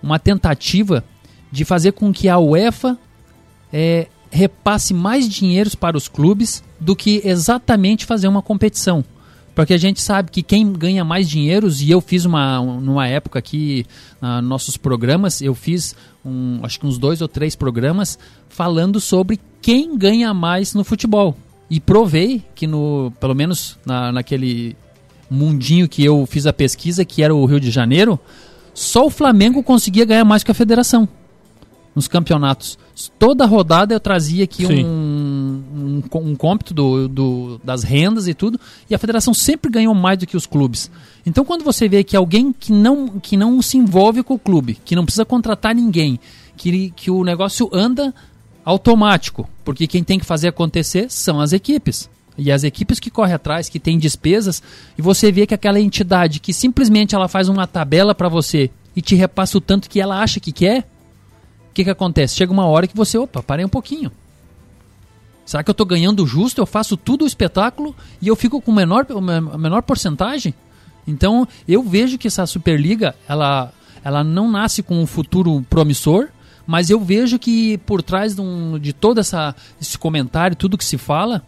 [0.03, 1.03] uma tentativa
[1.51, 2.99] de fazer com que a UEFA
[3.73, 9.05] é, repasse mais dinheiros para os clubes do que exatamente fazer uma competição.
[9.55, 13.41] Porque a gente sabe que quem ganha mais dinheiros, e eu fiz uma, numa época
[13.41, 13.85] aqui,
[14.23, 18.19] uh, nossos programas, eu fiz um, acho que uns dois ou três programas
[18.49, 21.37] falando sobre quem ganha mais no futebol.
[21.69, 24.77] E provei que no, pelo menos na, naquele
[25.29, 28.19] mundinho que eu fiz a pesquisa, que era o Rio de Janeiro,
[28.73, 31.09] só o Flamengo conseguia ganhar mais que a federação
[31.99, 32.79] nos campeonatos.
[33.19, 38.59] Toda rodada eu trazia aqui um, um, um cômpito do, do, das rendas e tudo,
[38.89, 40.91] e a federação sempre ganhou mais do que os clubes.
[41.27, 44.79] Então quando você vê que alguém que não, que não se envolve com o clube,
[44.85, 46.21] que não precisa contratar ninguém,
[46.57, 48.15] que, que o negócio anda
[48.65, 52.09] automático, porque quem tem que fazer acontecer são as equipes.
[52.37, 54.63] E as equipes que correm atrás, que têm despesas,
[54.97, 59.03] e você vê que aquela entidade que simplesmente ela faz uma tabela para você e
[59.03, 60.89] te repassa o tanto que ela acha que quer,
[61.79, 62.35] que, que acontece?
[62.35, 64.11] Chega uma hora que você, opa, parei um pouquinho.
[65.47, 66.61] Será que eu estou ganhando justo?
[66.61, 69.07] Eu faço tudo o espetáculo e eu fico com menor,
[69.57, 70.53] menor porcentagem?
[71.07, 73.73] Então, eu vejo que essa Superliga, ela,
[74.05, 76.29] ela não nasce com um futuro promissor,
[76.67, 80.85] mas eu vejo que por trás de, um, de todo essa, esse comentário, tudo que
[80.85, 81.43] se fala,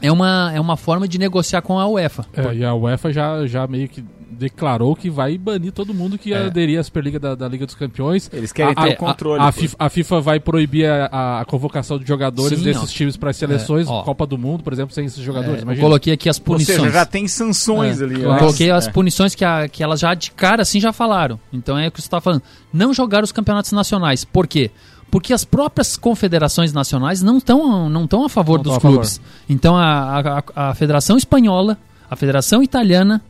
[0.00, 2.24] é uma, é uma forma de negociar com a UEFA.
[2.32, 6.32] É, e a UEFA já, já meio que declarou que vai banir todo mundo que
[6.32, 6.46] é.
[6.46, 8.30] aderir à Superliga da, da, Liga dos Campeões.
[8.32, 9.40] Eles querem a, ter o controle.
[9.40, 12.86] A, a, FIFA, a, FIFA, vai proibir a, convocação de jogadores Sim, desses ó.
[12.86, 15.64] times para as seleções, é, Copa do Mundo, por exemplo, sem esses jogadores.
[15.66, 16.78] É, eu coloquei aqui as punições.
[16.78, 18.22] Ou seja, já tem sanções é, ali.
[18.22, 18.90] Eu coloquei as é.
[18.90, 21.38] punições que, a, que elas já de cara assim já falaram.
[21.52, 22.42] Então é o que você está falando.
[22.72, 24.24] Não jogar os campeonatos nacionais.
[24.24, 24.70] Por quê?
[25.10, 29.16] porque as próprias confederações nacionais não estão não tão a favor não dos clubes.
[29.16, 29.32] Favor.
[29.48, 30.20] Então a,
[30.54, 31.78] a, a, Federação Espanhola,
[32.10, 33.22] a Federação Italiana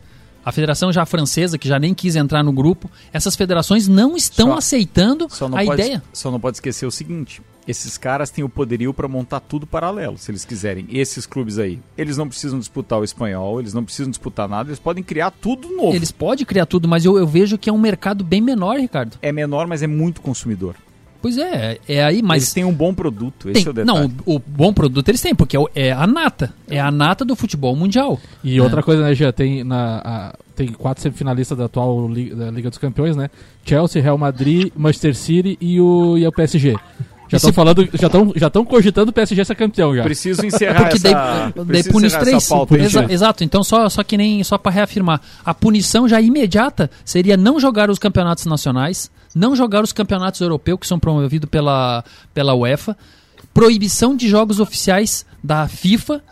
[0.44, 4.48] a federação já francesa, que já nem quis entrar no grupo, essas federações não estão
[4.48, 6.02] Só- aceitando Só não, a pode, ideia.
[6.12, 10.16] só não pode esquecer o seguinte: esses caras têm o poderio para montar tudo paralelo,
[10.16, 10.86] se eles quiserem.
[10.90, 14.78] Esses clubes aí, eles não precisam disputar o espanhol, eles não precisam disputar nada, eles
[14.78, 15.94] podem criar tudo novo.
[15.94, 19.18] Eles podem criar tudo, mas eu, eu vejo que é um mercado bem menor, Ricardo.
[19.20, 20.74] É menor, mas é muito consumidor.
[21.20, 22.44] Pois é, é aí, mas.
[22.44, 23.86] Eles têm um bom produto, esse Tem- é o detalhe.
[24.00, 26.54] não, o, o bom produto eles têm, porque é, é a nata.
[26.68, 28.20] É a nata do futebol mundial.
[28.44, 28.62] E É.
[28.62, 29.32] outra coisa, né, Jean?
[29.32, 33.30] Tem, na, a- tem quatro semifinalistas da atual Liga, da Liga dos Campeões, né?
[33.64, 36.76] Chelsea, Real Madrid, Manchester City e o, e o PSG.
[37.28, 40.02] Já estão se- falando, já estão já tão cogitando o PSG ser campeão já.
[40.02, 42.36] Preciso encerrar Porque essa, daí, daí preciso pune os encerrar três.
[42.42, 45.20] essa pauta aí, Exa- exato, então só, só que nem só para reafirmar.
[45.44, 50.80] A punição já imediata seria não jogar os campeonatos nacionais, não jogar os campeonatos europeus
[50.80, 52.02] que são promovidos pela,
[52.32, 52.96] pela UEFA,
[53.52, 56.22] proibição de jogos oficiais da FIFA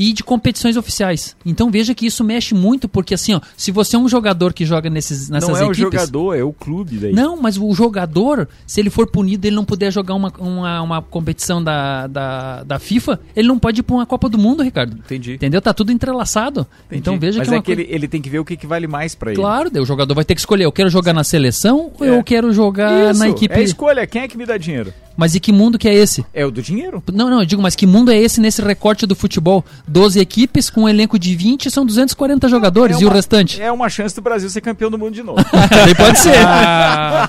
[0.00, 1.34] e de competições oficiais.
[1.44, 4.64] Então veja que isso mexe muito, porque assim, ó, se você é um jogador que
[4.64, 5.80] joga nesses, nessas Não é o equipes.
[5.80, 7.12] jogador, é o clube daí.
[7.12, 11.02] Não, mas o jogador, se ele for punido, ele não puder jogar uma, uma, uma
[11.02, 14.96] competição da, da, da FIFA, ele não pode ir pra uma Copa do Mundo, Ricardo.
[14.96, 15.32] Entendi.
[15.34, 15.60] Entendeu?
[15.60, 16.64] Tá tudo entrelaçado.
[16.86, 17.00] Entendi.
[17.00, 18.56] Então veja Mas que é é uma que ele, ele tem que ver o que,
[18.56, 19.40] que vale mais pra ele.
[19.40, 20.64] Claro, o jogador vai ter que escolher.
[20.64, 22.10] Eu quero jogar na seleção ou É.
[22.16, 23.52] eu quero jogar Isso, na equipe.
[23.52, 24.94] É escolha, quem é que me dá dinheiro?
[25.20, 26.24] Mas e que mundo que é esse?
[26.32, 27.02] É o do dinheiro.
[27.12, 29.64] Não, não, eu digo, mas que mundo é esse nesse recorte do futebol?
[29.88, 33.60] 12 equipes com um elenco de 20 são 240 240 É e o uma- restante?
[33.60, 35.40] É uma chance do Brasil ser campeão do mundo de novo.
[35.84, 36.36] Aí pode ser.
[36.38, 37.28] Ah.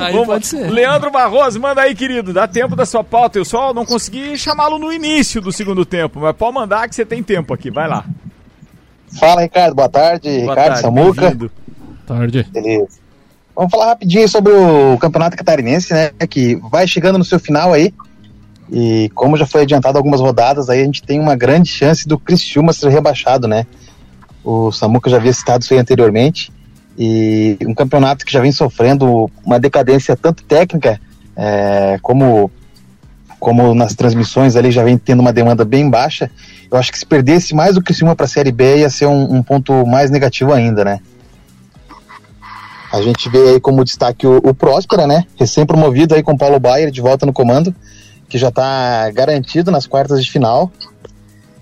[0.00, 0.70] Aí Vamos- pode ser.
[0.70, 2.32] Leandro Barroso, manda aí, querido.
[2.32, 3.38] Dá tempo da sua pauta.
[3.38, 7.04] Eu só não consegui chamá-lo no início do segundo tempo, mas pode mandar que você
[7.04, 7.70] tem tempo aqui.
[7.70, 8.06] Vai lá.
[9.20, 9.74] Fala, Ricardo.
[9.74, 10.28] Boa tarde.
[10.30, 11.50] Boa Ricardo tarde, Samuca.
[12.06, 12.46] Tarde.
[12.50, 13.06] Beleza.
[13.58, 16.12] Vamos falar rapidinho sobre o Campeonato Catarinense, né?
[16.30, 17.92] Que vai chegando no seu final aí.
[18.70, 22.16] E como já foi adiantado algumas rodadas, aí a gente tem uma grande chance do
[22.16, 23.66] Criciúma ser rebaixado, né?
[24.44, 26.52] O Samuca já havia citado isso aí anteriormente.
[26.96, 31.00] E um campeonato que já vem sofrendo uma decadência tanto técnica
[31.34, 32.52] é, como
[33.40, 36.30] como nas transmissões ali já vem tendo uma demanda bem baixa,
[36.70, 39.34] eu acho que se perdesse mais o Criciúma para a Série B ia ser um,
[39.34, 41.00] um ponto mais negativo ainda, né?
[42.90, 45.24] A gente vê aí como destaque o, o Próspera, né?
[45.36, 47.74] Recém-promovido aí com o Paulo Baier de volta no comando,
[48.28, 50.72] que já está garantido nas quartas de final.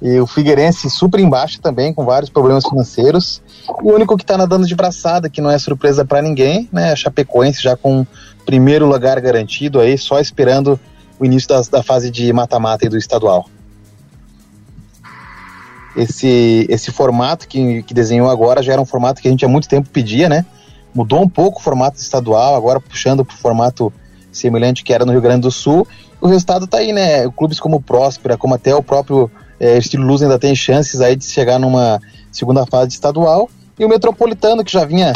[0.01, 3.43] E o Figueirense super embaixo também, com vários problemas financeiros.
[3.83, 6.93] E o único que está nadando de braçada, que não é surpresa para ninguém, né?
[6.93, 8.07] A Chapecoense já com
[8.45, 10.79] primeiro lugar garantido aí, só esperando
[11.19, 13.49] o início da fase de mata-mata aí do estadual.
[15.97, 19.49] Esse, esse formato que, que desenhou agora já era um formato que a gente há
[19.49, 20.45] muito tempo pedia, né?
[20.97, 23.93] Mudou um pouco o formato estadual, agora puxando para o formato
[24.33, 25.87] semelhante que era no Rio Grande do Sul.
[26.23, 27.29] O resultado tá aí, né?
[27.31, 29.31] Clubes como Próspera, como até o próprio
[29.61, 32.01] eh, Estilo Luz ainda tem chances aí de chegar numa
[32.33, 33.51] segunda fase estadual.
[33.79, 35.13] E o Metropolitano, que já vinha,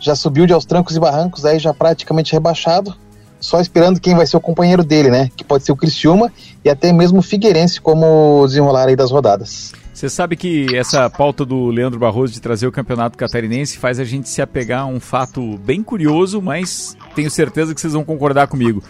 [0.00, 2.96] já subiu de aos trancos e barrancos, aí já praticamente rebaixado,
[3.44, 5.30] só esperando quem vai ser o companheiro dele, né?
[5.36, 6.32] Que pode ser o Criciúma
[6.64, 9.70] e até mesmo o Figueirense, como desenrolar aí das rodadas.
[9.92, 14.04] Você sabe que essa pauta do Leandro Barroso de trazer o campeonato catarinense faz a
[14.04, 18.46] gente se apegar a um fato bem curioso, mas tenho certeza que vocês vão concordar
[18.46, 18.82] comigo.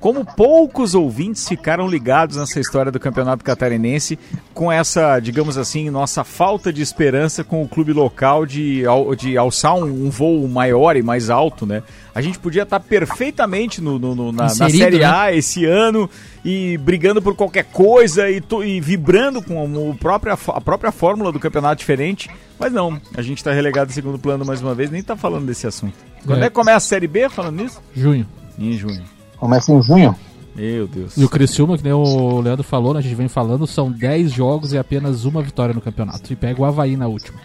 [0.00, 4.18] Como poucos ouvintes ficaram ligados nessa história do campeonato catarinense,
[4.54, 8.82] com essa, digamos assim, nossa falta de esperança com o clube local de,
[9.18, 11.82] de alçar um, um voo maior e mais alto, né?
[12.14, 15.04] A gente podia estar perfeitamente no, no- no- na, na Inserido, Série né?
[15.04, 16.08] A esse ano
[16.42, 21.30] e brigando por qualquer coisa e, to- e vibrando com o própria, a própria fórmula
[21.30, 22.30] do campeonato diferente.
[22.58, 25.44] Mas não, a gente está relegado em segundo plano mais uma vez, nem tá falando
[25.46, 25.94] desse assunto.
[26.24, 26.48] Quando é, É.
[26.48, 27.82] que começa a Série B falando nisso?
[27.94, 28.26] Junho.
[28.58, 29.02] Em junho.
[29.40, 30.14] Começa em junho.
[30.54, 31.16] Meu Deus.
[31.16, 34.30] E o Criciúma, que nem o Leandro falou, né, a gente vem falando, são 10
[34.32, 36.32] jogos e apenas uma vitória no campeonato.
[36.32, 37.38] E pega o Havaí na última.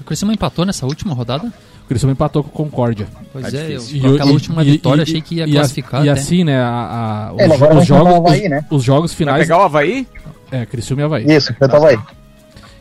[0.00, 1.52] O Criciúma empatou nessa última rodada?
[1.84, 3.06] O Criciúma empatou com o Concórdia.
[3.32, 6.08] Pois Tá é, eu- com aquela última vitória achei que ia e a- classificar E,
[6.08, 6.20] até.
[6.20, 8.64] assim, né, a, a- os, vai os jogos, Havaí, os, né?
[8.70, 9.38] os jogos finais...
[9.38, 10.06] Vai pegar o Havaí?
[10.50, 11.24] É, Criciúma e Havaí.
[11.30, 11.98] Isso, enfrentar o Havaí.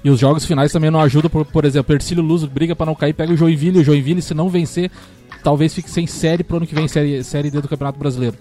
[0.04, 2.96] E os jogos finais também não ajudam, por, por exemplo, Ercílio Luz briga pra não
[2.96, 4.90] cair, pega o Joinville, o Joinville se não vencer,
[5.44, 8.38] talvez fique sem série pro ano que vem, série, série D do Campeonato Brasileiro.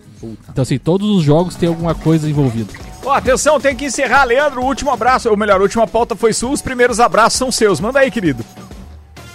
[0.49, 2.73] Então assim, todos os jogos têm alguma coisa envolvida.
[3.05, 4.61] Ó, atenção, tem que encerrar, Leandro.
[4.61, 7.81] O último abraço, ou melhor, a última pauta foi sua, os primeiros abraços são seus.
[7.81, 8.45] Manda aí, querido.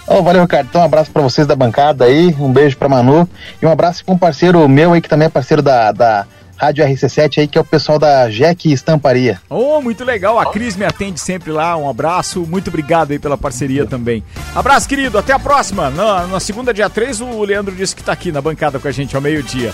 [0.05, 0.67] Ô, valeu, Ricardo.
[0.67, 3.27] Então, um abraço pra vocês da bancada aí, um beijo pra Manu
[3.61, 6.27] e um abraço pra um parceiro meu aí que também é parceiro da, da,
[6.57, 9.39] Rádio RC7 aí, que é o pessoal da Jack Estamparia.
[9.49, 10.39] Oh, muito legal.
[10.39, 11.75] A Cris me atende sempre lá.
[11.75, 12.45] Um abraço.
[12.47, 14.23] Muito obrigado aí pela parceria também.
[14.55, 15.17] Abraço, querido.
[15.17, 15.89] Até a próxima.
[15.89, 18.91] Na, na segunda, dia 3, o Leandro disse que tá aqui na bancada com a
[18.91, 19.73] gente ao meio-dia.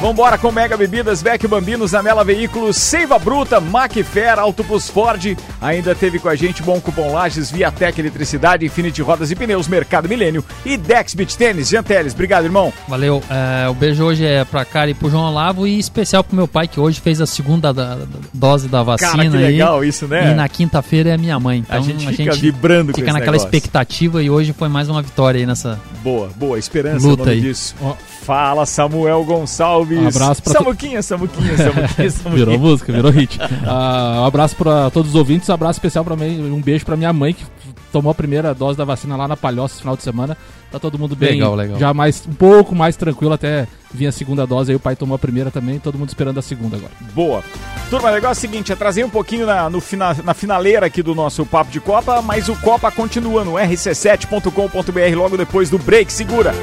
[0.00, 5.36] Vambora com Mega Bebidas, Beck Bambinos, Anela Veículos, Seiva Bruta, Macfer, Auto Plus Ford.
[5.60, 10.08] Ainda teve com a gente Bom Cupom Lages, Viatec Eletricidade, Infinity Rodas e Pneus, Mercado
[10.08, 11.68] Milênio e Dex Beach Tênis.
[11.68, 12.72] Janteles, obrigado, irmão.
[12.88, 13.22] Valeu.
[13.28, 16.48] É, o beijo hoje é pra Cara e pro João Olavo e especial pro meu
[16.48, 19.10] pai que hoje fez a segunda da- da- dose da vacina.
[19.10, 19.42] Cara, que aí.
[19.42, 20.32] legal isso, né?
[20.32, 21.58] E na quinta-feira é minha mãe.
[21.58, 23.46] Então A gente fica vibrando com Fica esse naquela negócio.
[23.46, 25.78] expectativa e hoje foi mais uma vitória aí nessa.
[26.02, 26.58] Boa, boa.
[26.58, 27.40] Esperança Luta é o nome aí.
[27.42, 27.74] disso.
[28.22, 29.98] Fala, Samuel Gonçalves.
[29.98, 32.34] Um abraço pra Samuquinha, Samuquinha, Samuquinha, Samuquinha.
[32.36, 33.38] Virou música, virou hit.
[33.66, 36.96] Ah, um abraço pra todos os ouvintes, um abraço especial pra mim, um beijo pra
[36.96, 37.44] minha mãe que
[37.92, 40.36] tomou a primeira dose da vacina lá na Palhoça esse final de semana.
[40.70, 41.78] Tá todo mundo bem, Legal, legal.
[41.78, 45.16] já mais um pouco mais tranquilo até vir a segunda dose, aí o pai tomou
[45.16, 46.92] a primeira também, todo mundo esperando a segunda agora.
[47.12, 47.42] Boa.
[47.90, 51.02] Turma, o negócio é o seguinte, atrasei um pouquinho na, no fina, na finaleira aqui
[51.02, 56.12] do nosso Papo de Copa, mas o Copa continua no rc7.com.br logo depois do break.
[56.12, 56.54] Segura!